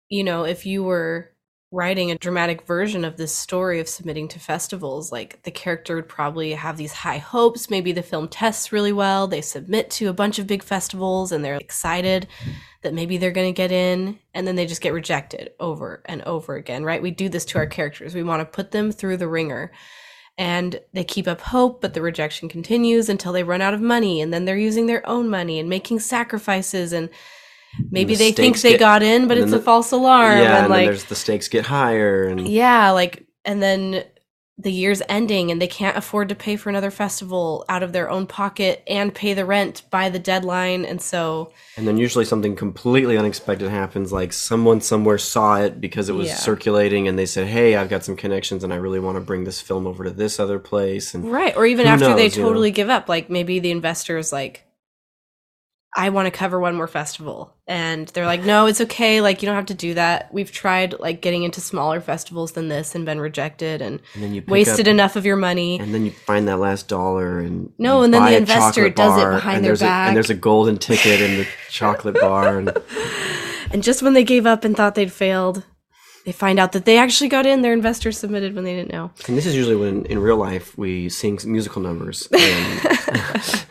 you 0.09 0.25
know, 0.25 0.45
if 0.45 0.67
you 0.67 0.83
were 0.83 1.31
writing 1.73 2.11
a 2.11 2.19
dramatic 2.19 2.67
version 2.67 3.05
of 3.05 3.17
this 3.17 3.33
story 3.33 3.79
of 3.79 3.89
submitting 3.89 4.27
to 4.27 4.41
festivals, 4.41 5.13
like 5.13 5.41
the 5.45 5.53
character 5.53 5.95
would 5.95 6.09
probably 6.09 6.53
have 6.53 6.77
these 6.77 6.93
high 6.93 7.19
hopes. 7.19 7.71
Maybe 7.71 7.93
the 7.93 8.03
film 8.03 8.29
tests 8.29 8.73
really 8.73 8.93
well. 8.93 9.29
They 9.29 9.41
submit 9.41 9.89
to 9.93 10.07
a 10.09 10.13
bunch 10.13 10.41
of 10.41 10.49
big 10.49 10.65
festivals 10.65 11.31
and 11.31 11.45
they're 11.45 11.55
excited 11.55 12.27
that 12.83 12.95
maybe 12.95 13.19
they're 13.19 13.31
going 13.31 13.53
to 13.53 13.57
get 13.57 13.73
in 13.73 14.19
and 14.35 14.47
then 14.47 14.57
they 14.57 14.67
just 14.67 14.81
get 14.81 14.93
rejected 14.95 15.51
over 15.61 16.03
and 16.07 16.23
over 16.23 16.57
again, 16.57 16.85
right? 16.85 17.03
We 17.03 17.11
do 17.11 17.29
this 17.29 17.45
to 17.47 17.59
our 17.59 17.67
characters. 17.67 18.15
We 18.15 18.23
want 18.23 18.41
to 18.41 18.47
put 18.47 18.71
them 18.71 18.91
through 18.91 19.19
the 19.19 19.29
ringer 19.29 19.71
and 20.39 20.81
they 20.95 21.05
keep 21.05 21.29
up 21.29 21.41
hope, 21.43 21.83
but 21.83 21.93
the 21.93 22.01
rejection 22.01 22.49
continues 22.49 23.11
until 23.11 23.33
they 23.33 23.43
run 23.43 23.61
out 23.61 23.75
of 23.75 23.81
money, 23.83 24.23
and 24.23 24.33
then 24.33 24.47
they're 24.47 24.57
using 24.57 24.87
their 24.87 25.07
own 25.07 25.29
money 25.29 25.59
and 25.59 25.69
making 25.69 25.99
sacrifices, 26.01 26.95
and 26.95 27.11
maybe 27.91 28.15
the 28.15 28.25
they 28.25 28.33
think 28.33 28.59
they 28.63 28.71
get- 28.71 28.81
got 28.81 29.03
in, 29.03 29.29
but 29.29 29.37
it's 29.37 29.51
then 29.51 29.61
a 29.61 29.63
false 29.63 29.93
alarm, 29.93 30.39
yeah, 30.39 30.45
and 30.45 30.55
and 30.55 30.65
then 30.65 30.71
like 30.71 30.87
there's 30.87 31.05
the 31.05 31.15
stakes 31.15 31.49
get 31.49 31.67
higher, 31.67 32.25
and 32.25 32.49
yeah, 32.49 32.91
like 32.93 33.27
and 33.45 33.63
then 33.63 34.03
the 34.63 34.73
year's 34.73 35.03
ending 35.09 35.51
and 35.51 35.61
they 35.61 35.67
can't 35.67 35.97
afford 35.97 36.29
to 36.29 36.35
pay 36.35 36.57
for 36.57 36.69
another 36.71 36.91
festival 36.91 37.65
out 37.69 37.83
of 37.83 37.93
their 37.93 38.11
own 38.11 38.27
pocket 38.27 38.83
and 38.87 39.15
pay 39.15 39.35
the 39.35 39.45
rent 39.45 39.83
by 39.91 40.09
the 40.09 40.19
deadline, 40.19 40.85
and 40.85 41.01
so 41.01 41.53
and 41.77 41.87
then 41.89 41.97
usually 41.97 42.25
something 42.25 42.55
completely 42.57 43.17
unexpected 43.17 43.71
happens, 43.71 44.13
like 44.13 44.33
someone 44.33 44.81
somewhere 44.81 45.19
saw 45.19 45.57
it 45.61 45.81
because 45.81 46.09
it 46.09 46.15
was 46.15 46.29
Yeah. 46.29 46.35
circulating, 46.37 47.09
and 47.09 47.19
they 47.19 47.27
said, 47.27 47.47
"Hey, 47.47 47.77
I've 47.77 47.89
got 47.89 48.05
some 48.05 48.17
connections, 48.17 48.65
and 48.65 48.73
I 48.73 48.77
really 48.77 49.01
want 49.01 49.17
to 49.17 49.21
bring 49.21 49.45
this 49.45 49.61
film 49.61 49.87
over 49.87 50.05
to 50.05 50.11
this 50.11 50.39
other 50.39 50.59
place." 50.59 51.15
And 51.15 51.31
Right. 51.33 51.57
Or 51.57 51.65
even 51.67 51.87
after 51.87 52.15
they 52.15 52.25
knows, 52.25 52.37
you 52.37 52.43
know? 52.43 52.49
totally 52.49 52.71
give 52.71 52.91
up. 52.91 53.09
Like 53.09 53.31
maybe 53.31 53.59
the 53.61 53.71
investor 53.71 54.19
is 54.19 54.33
like, 54.33 54.65
I 55.97 56.11
want 56.11 56.27
to 56.27 56.31
cover 56.31 56.61
one 56.61 56.77
more 56.77 56.87
festival. 56.87 57.53
And 57.67 58.07
they're 58.09 58.27
like, 58.27 58.45
no, 58.45 58.67
it's 58.67 58.81
okay. 58.81 59.21
Like, 59.21 59.43
you 59.43 59.47
don't 59.47 59.57
have 59.57 59.67
to 59.67 59.75
do 59.75 59.95
that. 59.95 60.33
We've 60.33 60.51
tried 60.53 60.99
like 61.01 61.21
getting 61.21 61.43
into 61.43 61.61
smaller 61.61 62.01
festivals 62.01 62.53
than 62.53 62.69
this 62.69 62.95
and 62.95 63.05
been 63.05 63.21
rejected 63.21 63.83
and 63.83 64.01
and 64.15 64.23
then 64.23 64.35
you 64.35 64.43
wasted 64.47 64.87
up, 64.87 64.93
enough 64.93 65.17
of 65.17 65.27
your 65.27 65.37
money. 65.37 65.81
and 65.81 65.93
then 65.93 66.05
you 66.05 66.13
find 66.13 66.47
that 66.47 66.59
last 66.59 66.87
dollar, 66.87 67.41
and 67.41 67.73
No, 67.79 68.03
and 68.03 68.15
then 68.15 68.25
the 68.25 68.37
investor 68.37 68.89
does 68.89 69.21
it 69.21 69.31
behind 69.31 69.65
their 69.65 69.71
there's 69.71 69.83
a, 69.83 69.85
back. 69.85 70.09
and 70.09 70.17
there's 70.17 70.31
a 70.31 70.35
golden 70.35 70.79
ticket 70.79 71.21
in 71.21 71.39
the 71.39 71.47
chocolate 71.71 72.15
bar, 72.21 72.59
and 72.59 72.73
And 73.73 73.83
just 73.85 74.03
when 74.03 74.15
they 74.15 74.25
gave 74.25 74.47
up 74.47 74.65
and 74.65 74.77
thought 74.77 74.97
they'd 74.97 75.13
failed, 75.13 75.65
they 76.25 76.33
find 76.33 76.59
out 76.59 76.73
that 76.73 76.85
they 76.87 76.99
actually 76.99 77.29
got 77.29 77.47
in. 77.47 77.63
Their 77.63 77.73
investors 77.73 78.19
submitted 78.19 78.55
when 78.55 78.65
they 78.65 78.75
didn't 78.75 78.93
know. 78.93 79.13
And 79.29 79.37
this 79.37 79.47
is 79.47 79.55
usually 79.55 79.77
when, 79.77 80.05
in 80.07 80.19
real 80.19 80.37
life, 80.37 80.77
we 80.77 81.09
sing 81.09 81.39
musical 81.45 81.81
numbers. 81.83 82.29
And 82.37 83.65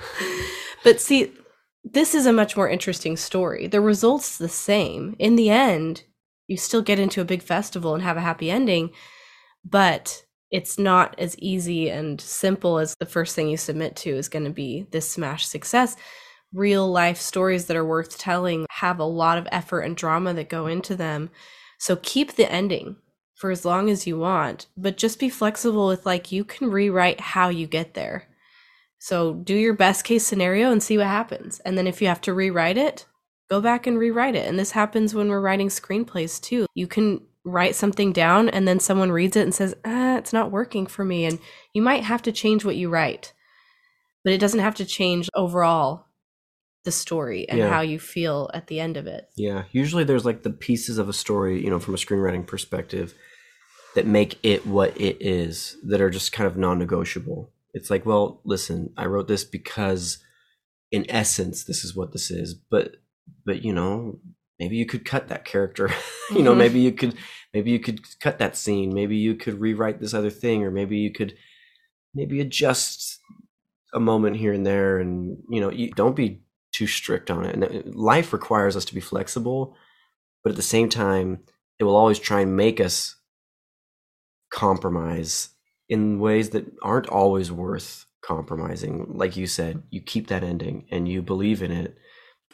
But 0.84 1.02
see, 1.02 1.34
this 1.84 2.13
is 2.13 2.26
a 2.26 2.34
much 2.34 2.56
more 2.56 2.70
interesting 2.70 3.18
story. 3.18 3.68
The 3.68 3.82
result's 3.82 4.38
the 4.38 4.50
same. 4.50 5.15
In 5.20 5.36
the 5.36 5.50
end, 5.50 6.04
you 6.48 6.58
still 6.58 6.82
get 6.82 7.00
into 7.00 7.22
a 7.22 7.26
big 7.26 7.42
festival 7.42 7.94
and 7.94 8.04
have 8.04 8.18
a 8.18 8.22
happy 8.22 8.52
ending, 8.52 8.92
but 9.63 10.24
it's 10.52 10.80
not 10.80 11.15
as 11.20 11.38
easy 11.38 11.89
and 11.89 12.20
simple 12.20 12.80
as 12.80 12.96
the 13.00 13.06
first 13.06 13.36
thing 13.36 13.50
you 13.50 13.58
submit 13.58 13.96
to 13.98 14.10
is 14.10 14.28
going 14.28 14.46
to 14.46 14.52
be 14.52 14.88
this 14.92 15.10
smash 15.10 15.46
success. 15.46 15.96
Real 16.54 16.89
life 16.92 17.18
stories 17.18 17.65
that 17.65 17.78
are 17.78 17.86
worth 17.86 18.18
telling 18.18 18.65
have 18.72 19.00
a 19.00 19.04
lot 19.04 19.38
of 19.38 19.48
effort 19.52 19.82
and 19.82 19.96
drama 19.96 20.34
that 20.34 20.50
go 20.50 20.65
into 20.65 20.96
them. 20.96 21.30
So 21.78 21.96
keep 21.98 22.34
the 22.34 22.52
ending 22.52 22.96
for 23.36 23.52
as 23.52 23.63
long 23.63 23.89
as 23.89 24.08
you 24.08 24.18
want, 24.18 24.65
but 24.76 24.98
just 24.98 25.20
be 25.20 25.30
flexible 25.30 25.88
with 25.88 26.06
like 26.06 26.32
you 26.32 26.44
can 26.44 26.72
rewrite 26.72 27.22
how 27.22 27.50
you 27.50 27.68
get 27.68 27.94
there. 27.94 28.28
So 29.00 29.34
do 29.34 29.56
your 29.56 29.74
best 29.74 30.04
case 30.04 30.26
scenario 30.26 30.72
and 30.72 30.84
see 30.84 30.98
what 30.98 31.08
happens. 31.08 31.60
And 31.62 31.78
then 31.78 31.88
if 31.88 32.02
you 32.02 32.08
have 32.08 32.22
to 32.22 32.34
rewrite 32.34 32.78
it, 32.78 33.06
go 33.50 33.62
back 33.62 33.88
and 33.88 33.98
rewrite 33.98 34.36
it. 34.36 34.48
And 34.48 34.60
this 34.60 34.72
happens 34.72 35.16
when 35.16 35.30
we're 35.30 35.42
writing 35.42 35.70
screenplays 35.70 36.42
too. 36.42 36.66
You 36.76 36.86
can 36.88 37.22
write 37.46 37.76
something 37.76 38.12
down 38.12 38.50
and 38.50 38.68
then 38.68 38.80
someone 38.80 39.12
reads 39.12 39.36
it 39.38 39.44
and 39.44 39.56
says, 39.56 39.74
ah, 39.86 40.18
it's 40.18 40.34
not 40.34 40.52
working 40.52 40.86
for 40.86 41.06
me. 41.06 41.26
And 41.26 41.40
you 41.74 41.82
might 41.82 42.04
have 42.04 42.22
to 42.24 42.32
change 42.32 42.66
what 42.66 42.76
you 42.76 42.90
write, 42.90 43.34
but 44.24 44.34
it 44.34 44.38
doesn't 44.40 44.60
have 44.60 44.76
to 44.76 44.86
change 44.86 45.30
overall 45.34 46.06
the 46.84 46.92
story 46.92 47.48
and 47.50 47.58
Yeah. 47.58 47.70
how 47.70 47.82
you 47.82 48.00
feel 48.00 48.50
at 48.54 48.68
the 48.68 48.80
end 48.80 48.98
of 48.98 49.08
it. 49.08 49.30
yeah, 49.36 49.64
usually 49.72 50.04
there's 50.04 50.26
like 50.26 50.44
the 50.44 50.50
pieces 50.50 50.98
of 50.98 51.10
a 51.10 51.14
story, 51.14 51.64
you 51.64 51.70
know, 51.70 51.80
from 51.80 51.94
a 51.94 51.98
screenwriting 51.98 52.46
perspective, 52.46 53.14
that 53.96 54.06
make 54.06 54.38
it 54.44 54.66
what 54.68 55.00
it 55.00 55.18
is, 55.22 55.78
that 55.84 56.00
are 56.00 56.10
just 56.10 56.32
kind 56.32 56.46
of 56.48 56.56
non-negotiable. 56.58 57.52
It's 57.74 57.90
like, 57.90 58.06
well, 58.06 58.42
listen, 58.46 58.94
I 58.98 59.06
wrote 59.06 59.28
this 59.28 59.44
because, 59.44 60.18
in 60.92 61.06
essence, 61.10 61.64
this 61.64 61.84
is 61.84 61.96
what 61.96 62.12
this 62.14 62.32
is. 62.32 62.54
But, 62.54 62.96
but 63.46 63.64
you 63.64 63.74
know, 63.74 64.20
maybe 64.60 64.76
you 64.76 64.86
could 64.86 65.06
cut 65.06 65.28
that 65.28 65.46
character. 65.46 65.90
you 66.32 66.42
know, 66.42 66.54
Mhm. 66.54 66.58
maybe 66.58 66.80
you 66.80 66.92
could 66.92 67.16
maybe 67.54 67.72
you 67.72 67.80
could 67.80 68.02
cut 68.20 68.40
that 68.40 68.56
scene. 68.58 68.94
Maybe 68.94 69.18
you 69.18 69.36
could 69.36 69.60
rewrite 69.60 70.00
this 70.00 70.14
other 70.14 70.30
thing, 70.30 70.64
or 70.64 70.72
maybe 70.72 70.98
you 70.98 71.12
could 71.12 71.36
maybe 72.14 72.42
adjust 72.42 73.20
a 73.94 74.00
moment 74.00 74.38
here 74.38 74.54
and 74.54 74.66
there. 74.66 75.00
And 75.00 75.38
you 75.50 75.62
know, 75.62 75.72
you 75.72 75.92
don't 75.92 76.16
be 76.16 76.42
too 76.72 76.88
strict 76.88 77.32
on 77.32 77.46
it. 77.46 77.56
And 77.56 77.64
uh, 77.64 77.82
life 77.94 78.34
requires 78.34 78.76
us 78.76 78.86
to 78.86 78.94
be 78.96 79.02
flexible, 79.02 79.76
but 80.44 80.52
at 80.52 80.56
the 80.56 80.62
same 80.62 80.90
time, 80.90 81.40
it 81.80 81.84
will 81.84 81.96
always 81.96 82.20
try 82.20 82.42
and 82.42 82.56
make 82.56 82.80
us 82.80 83.16
compromise 84.52 85.50
in 85.89 86.19
ways 86.19 86.52
that 86.52 86.71
aren't 86.82 87.10
always 87.10 87.52
worth 87.52 88.06
compromising. 88.21 89.06
Like 89.10 89.36
you 89.36 89.47
said, 89.47 89.84
you 89.89 90.02
keep 90.02 90.28
that 90.28 90.43
ending 90.43 90.86
and 90.91 91.08
you 91.08 91.21
believe 91.21 91.63
in 91.63 91.71
it. 91.71 91.97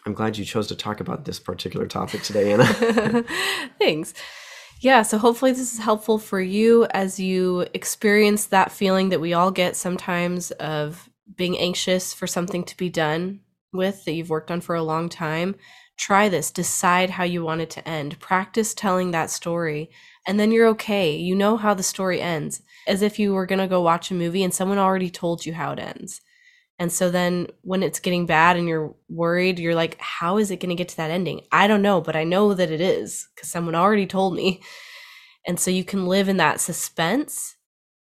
I'm 0.05 0.13
glad 0.13 0.37
you 0.37 0.45
chose 0.45 0.67
to 0.67 0.75
talk 0.75 0.99
about 0.99 1.25
this 1.25 1.39
particular 1.39 1.87
topic 1.87 2.21
today, 2.21 2.53
Anna. 2.53 3.25
Thanks. 3.79 4.13
Yeah, 4.81 5.01
so 5.01 5.17
hopefully 5.17 5.51
this 5.51 5.73
is 5.73 5.79
helpful 5.79 6.19
for 6.19 6.39
you 6.39 6.85
as 6.91 7.19
you 7.19 7.65
experience 7.73 8.45
that 8.47 8.71
feeling 8.71 9.09
that 9.09 9.21
we 9.21 9.33
all 9.33 9.51
get 9.51 9.75
sometimes 9.75 10.51
of 10.51 11.09
being 11.35 11.57
anxious 11.57 12.13
for 12.13 12.27
something 12.27 12.63
to 12.65 12.77
be 12.77 12.89
done 12.89 13.39
with 13.73 14.05
that 14.05 14.13
you've 14.13 14.29
worked 14.29 14.51
on 14.51 14.61
for 14.61 14.75
a 14.75 14.83
long 14.83 15.09
time. 15.09 15.55
Try 15.97 16.29
this, 16.29 16.51
decide 16.51 17.09
how 17.09 17.23
you 17.23 17.43
want 17.43 17.61
it 17.61 17.69
to 17.71 17.87
end. 17.87 18.19
Practice 18.19 18.73
telling 18.73 19.11
that 19.11 19.29
story, 19.29 19.89
and 20.25 20.39
then 20.39 20.51
you're 20.51 20.67
okay. 20.69 21.15
You 21.15 21.35
know 21.35 21.57
how 21.57 21.73
the 21.73 21.83
story 21.83 22.21
ends, 22.21 22.61
as 22.87 23.01
if 23.01 23.19
you 23.19 23.33
were 23.33 23.45
going 23.45 23.59
to 23.59 23.67
go 23.67 23.81
watch 23.81 24.11
a 24.11 24.15
movie 24.15 24.43
and 24.43 24.53
someone 24.53 24.77
already 24.77 25.09
told 25.09 25.45
you 25.45 25.53
how 25.53 25.71
it 25.71 25.79
ends. 25.79 26.21
And 26.77 26.91
so 26.91 27.09
then 27.09 27.47
when 27.61 27.83
it's 27.83 27.99
getting 27.99 28.25
bad 28.25 28.57
and 28.57 28.67
you're 28.67 28.93
worried, 29.07 29.59
you're 29.59 29.75
like, 29.75 29.97
how 29.99 30.37
is 30.37 30.51
it 30.51 30.59
going 30.59 30.69
to 30.69 30.75
get 30.75 30.89
to 30.89 30.97
that 30.97 31.11
ending? 31.11 31.41
I 31.51 31.67
don't 31.67 31.81
know, 31.81 32.01
but 32.01 32.15
I 32.15 32.25
know 32.25 32.53
that 32.53 32.69
it 32.69 32.81
is 32.81 33.27
because 33.33 33.49
someone 33.49 33.75
already 33.75 34.05
told 34.05 34.35
me. 34.35 34.61
And 35.47 35.59
so 35.59 35.71
you 35.71 35.83
can 35.85 36.07
live 36.07 36.27
in 36.27 36.37
that 36.37 36.59
suspense 36.59 37.55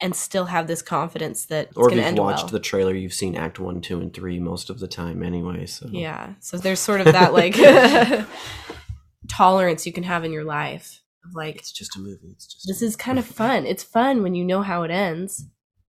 and 0.02 0.16
still 0.16 0.46
have 0.46 0.68
this 0.68 0.82
confidence 0.82 1.46
that 1.46 1.68
it's 1.68 1.78
or 1.78 1.92
if 1.92 1.96
you've 1.96 2.18
watched 2.18 2.44
well. 2.44 2.52
the 2.52 2.60
trailer, 2.60 2.94
you've 2.94 3.14
seen 3.14 3.36
Act 3.36 3.58
One, 3.60 3.80
Two, 3.80 4.02
and 4.02 4.14
Three 4.14 4.40
most 4.40 4.70
of 4.70 4.80
the 4.80 4.88
time 4.88 5.24
anyway. 5.24 5.66
So 5.66 5.88
yeah. 5.92 6.34
So 6.40 6.58
there's 6.58 6.80
sort 6.80 7.02
of 7.02 7.06
that 7.06 7.34
like 7.34 7.56
tolerance 9.30 9.86
you 9.86 9.94
can 9.94 10.04
have 10.04 10.24
in 10.24 10.32
your 10.32 10.44
life 10.44 11.02
of 11.28 11.36
like, 11.36 11.58
it's 11.58 11.72
just 11.72 11.96
a 11.96 12.00
movie. 12.00 12.32
It's 12.32 12.46
just 12.54 12.68
this 12.68 12.82
is 12.82 12.96
kind 12.96 13.20
of 13.20 13.26
fun. 13.26 13.66
It's 13.66 13.84
fun 13.84 14.24
when 14.24 14.36
you 14.36 14.44
know 14.46 14.62
how 14.62 14.84
it 14.84 14.92
ends. 14.92 15.42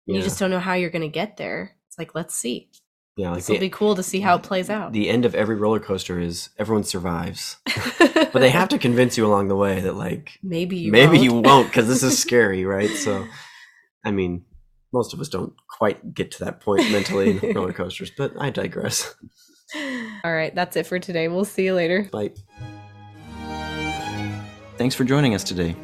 And 0.07 0.17
yeah. 0.17 0.17
You 0.17 0.23
just 0.23 0.39
don't 0.39 0.51
know 0.51 0.59
how 0.61 0.75
you're 0.75 0.91
going 0.91 1.03
to 1.03 1.09
get 1.09 1.37
there. 1.37 1.77
It's 1.89 1.99
like, 1.99 2.15
let's 2.15 2.35
see. 2.35 2.71
yeah. 3.17 3.31
Like 3.31 3.39
This 3.39 3.49
will 3.51 3.59
be 3.59 3.71
cool 3.71 3.95
to 3.95 4.03
see 4.03 4.21
how 4.21 4.37
it 4.37 4.43
plays 4.43 4.69
out. 4.71 4.93
the 4.93 5.09
end 5.09 5.25
of 5.25 5.35
every 5.35 5.55
roller 5.57 5.79
coaster 5.81 6.19
is 6.19 6.49
everyone 6.59 6.85
survives, 6.85 7.59
but 7.99 8.33
they 8.35 8.51
have 8.51 8.69
to 8.71 8.79
convince 8.79 9.17
you 9.17 9.27
along 9.27 9.49
the 9.49 9.57
way 9.57 9.81
that 9.81 9.95
like 9.95 10.39
maybe 10.43 10.77
you 10.79 10.91
maybe 10.91 11.19
won't. 11.19 11.23
you 11.23 11.33
won't 11.35 11.67
because 11.69 11.87
this 11.89 12.03
is 12.03 12.19
scary, 12.27 12.65
right? 12.65 12.91
So, 12.91 13.27
I 14.05 14.11
mean, 14.11 14.45
most 14.93 15.15
of 15.15 15.21
us 15.21 15.29
don't 15.29 15.53
quite 15.79 16.15
get 16.15 16.31
to 16.33 16.45
that 16.45 16.61
point 16.61 16.91
mentally 16.91 17.39
in 17.43 17.53
roller 17.55 17.73
coasters, 17.73 18.11
but 18.17 18.33
I 18.41 18.51
digress. 18.51 19.15
All 20.25 20.33
right, 20.35 20.55
that's 20.55 20.77
it 20.77 20.87
for 20.87 20.99
today. 20.99 21.29
We'll 21.29 21.45
see 21.45 21.65
you 21.65 21.75
later. 21.75 22.09
Bye. 22.11 22.33
Thanks 24.83 24.97
for 24.97 25.05
joining 25.05 25.33
us 25.37 25.45
today. 25.45 25.77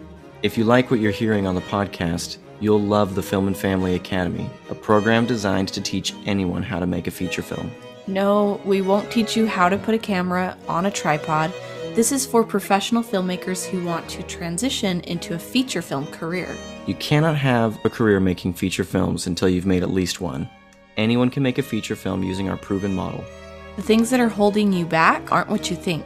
If 0.43 0.59
you 0.59 0.65
like 0.65 0.91
what 0.91 0.99
you're 0.99 1.13
hearing 1.13 1.47
on 1.47 1.55
the 1.55 1.61
podcast, 1.61 2.39
you'll 2.59 2.81
love 2.81 3.15
the 3.15 3.23
Film 3.23 3.47
and 3.47 3.57
Family 3.57 3.95
Academy, 3.95 4.51
a 4.71 4.75
program 4.75 5.25
designed 5.25 5.69
to 5.69 5.81
teach 5.81 6.13
anyone 6.27 6.65
how 6.65 6.81
to 6.81 6.87
make 6.89 7.07
a 7.07 7.13
feature 7.13 7.41
film. 7.41 7.71
No, 8.09 8.61
we 8.65 8.83
won't 8.83 9.09
teach 9.09 9.37
you 9.37 9.47
how 9.47 9.69
to 9.69 9.79
put 9.79 9.95
a 9.95 10.01
camera 10.01 10.59
on 10.67 10.87
a 10.87 10.91
tripod. 10.91 11.53
This 11.95 12.11
is 12.11 12.27
for 12.27 12.43
professional 12.43 13.05
filmmakers 13.05 13.65
who 13.65 13.85
want 13.85 14.09
to 14.09 14.25
transition 14.25 15.01
into 15.03 15.33
a 15.35 15.39
feature 15.39 15.81
film 15.81 16.09
career. 16.09 16.53
You 16.87 16.97
cannot 16.97 17.37
have 17.37 17.79
a 17.85 17.91
career 17.91 18.19
making 18.19 18.55
feature 18.55 18.83
films 18.83 19.29
until 19.29 19.49
you've 19.49 19.65
made 19.65 19.85
at 19.85 19.91
least 19.91 20.21
one. 20.21 20.51
Anyone 20.97 21.31
can 21.31 21.45
make 21.45 21.59
a 21.59 21.63
feature 21.63 21.95
film 21.95 22.25
using 22.25 22.49
our 22.49 22.57
proven 22.57 22.97
model. 22.97 23.23
The 23.77 23.83
things 23.83 24.11
that 24.11 24.19
are 24.19 24.29
holding 24.29 24.73
you 24.73 24.87
back 24.87 25.31
aren't 25.31 25.51
what 25.51 25.71
you 25.71 25.77
think. 25.77 26.05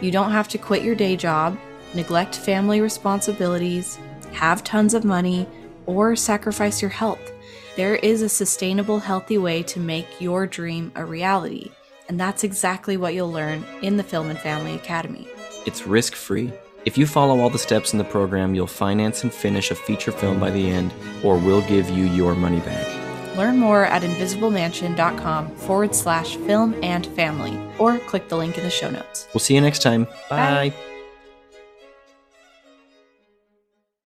You 0.00 0.10
don't 0.10 0.32
have 0.32 0.48
to 0.48 0.58
quit 0.58 0.82
your 0.82 0.96
day 0.96 1.16
job, 1.16 1.56
neglect 1.96 2.36
family 2.36 2.80
responsibilities, 2.80 3.98
have 4.32 4.62
tons 4.62 4.94
of 4.94 5.04
money, 5.04 5.48
or 5.86 6.14
sacrifice 6.14 6.80
your 6.80 6.90
health. 6.90 7.32
There 7.76 7.96
is 7.96 8.22
a 8.22 8.28
sustainable, 8.28 9.00
healthy 9.00 9.38
way 9.38 9.62
to 9.64 9.80
make 9.80 10.20
your 10.20 10.46
dream 10.46 10.92
a 10.94 11.04
reality, 11.04 11.70
and 12.08 12.18
that's 12.20 12.44
exactly 12.44 12.96
what 12.96 13.14
you'll 13.14 13.32
learn 13.32 13.64
in 13.82 13.96
the 13.96 14.02
Film 14.02 14.30
and 14.30 14.38
Family 14.38 14.74
Academy. 14.74 15.26
It's 15.66 15.86
risk 15.86 16.14
free. 16.14 16.52
If 16.84 16.96
you 16.96 17.06
follow 17.06 17.40
all 17.40 17.50
the 17.50 17.58
steps 17.58 17.92
in 17.92 17.98
the 17.98 18.04
program, 18.04 18.54
you'll 18.54 18.68
finance 18.68 19.24
and 19.24 19.34
finish 19.34 19.70
a 19.70 19.74
feature 19.74 20.12
film 20.12 20.38
by 20.38 20.50
the 20.50 20.70
end, 20.70 20.94
or 21.24 21.36
we'll 21.36 21.62
give 21.62 21.90
you 21.90 22.04
your 22.04 22.34
money 22.34 22.60
back. 22.60 22.86
Learn 23.36 23.58
more 23.58 23.84
at 23.84 24.02
invisiblemansion.com 24.02 25.56
forward 25.56 25.94
slash 25.94 26.36
film 26.36 26.74
and 26.82 27.06
family, 27.08 27.58
or 27.78 27.98
click 27.98 28.28
the 28.28 28.36
link 28.36 28.56
in 28.56 28.64
the 28.64 28.70
show 28.70 28.88
notes. 28.88 29.28
We'll 29.34 29.40
see 29.40 29.54
you 29.54 29.60
next 29.60 29.82
time. 29.82 30.04
Bye. 30.30 30.70
Bye. 30.70 30.74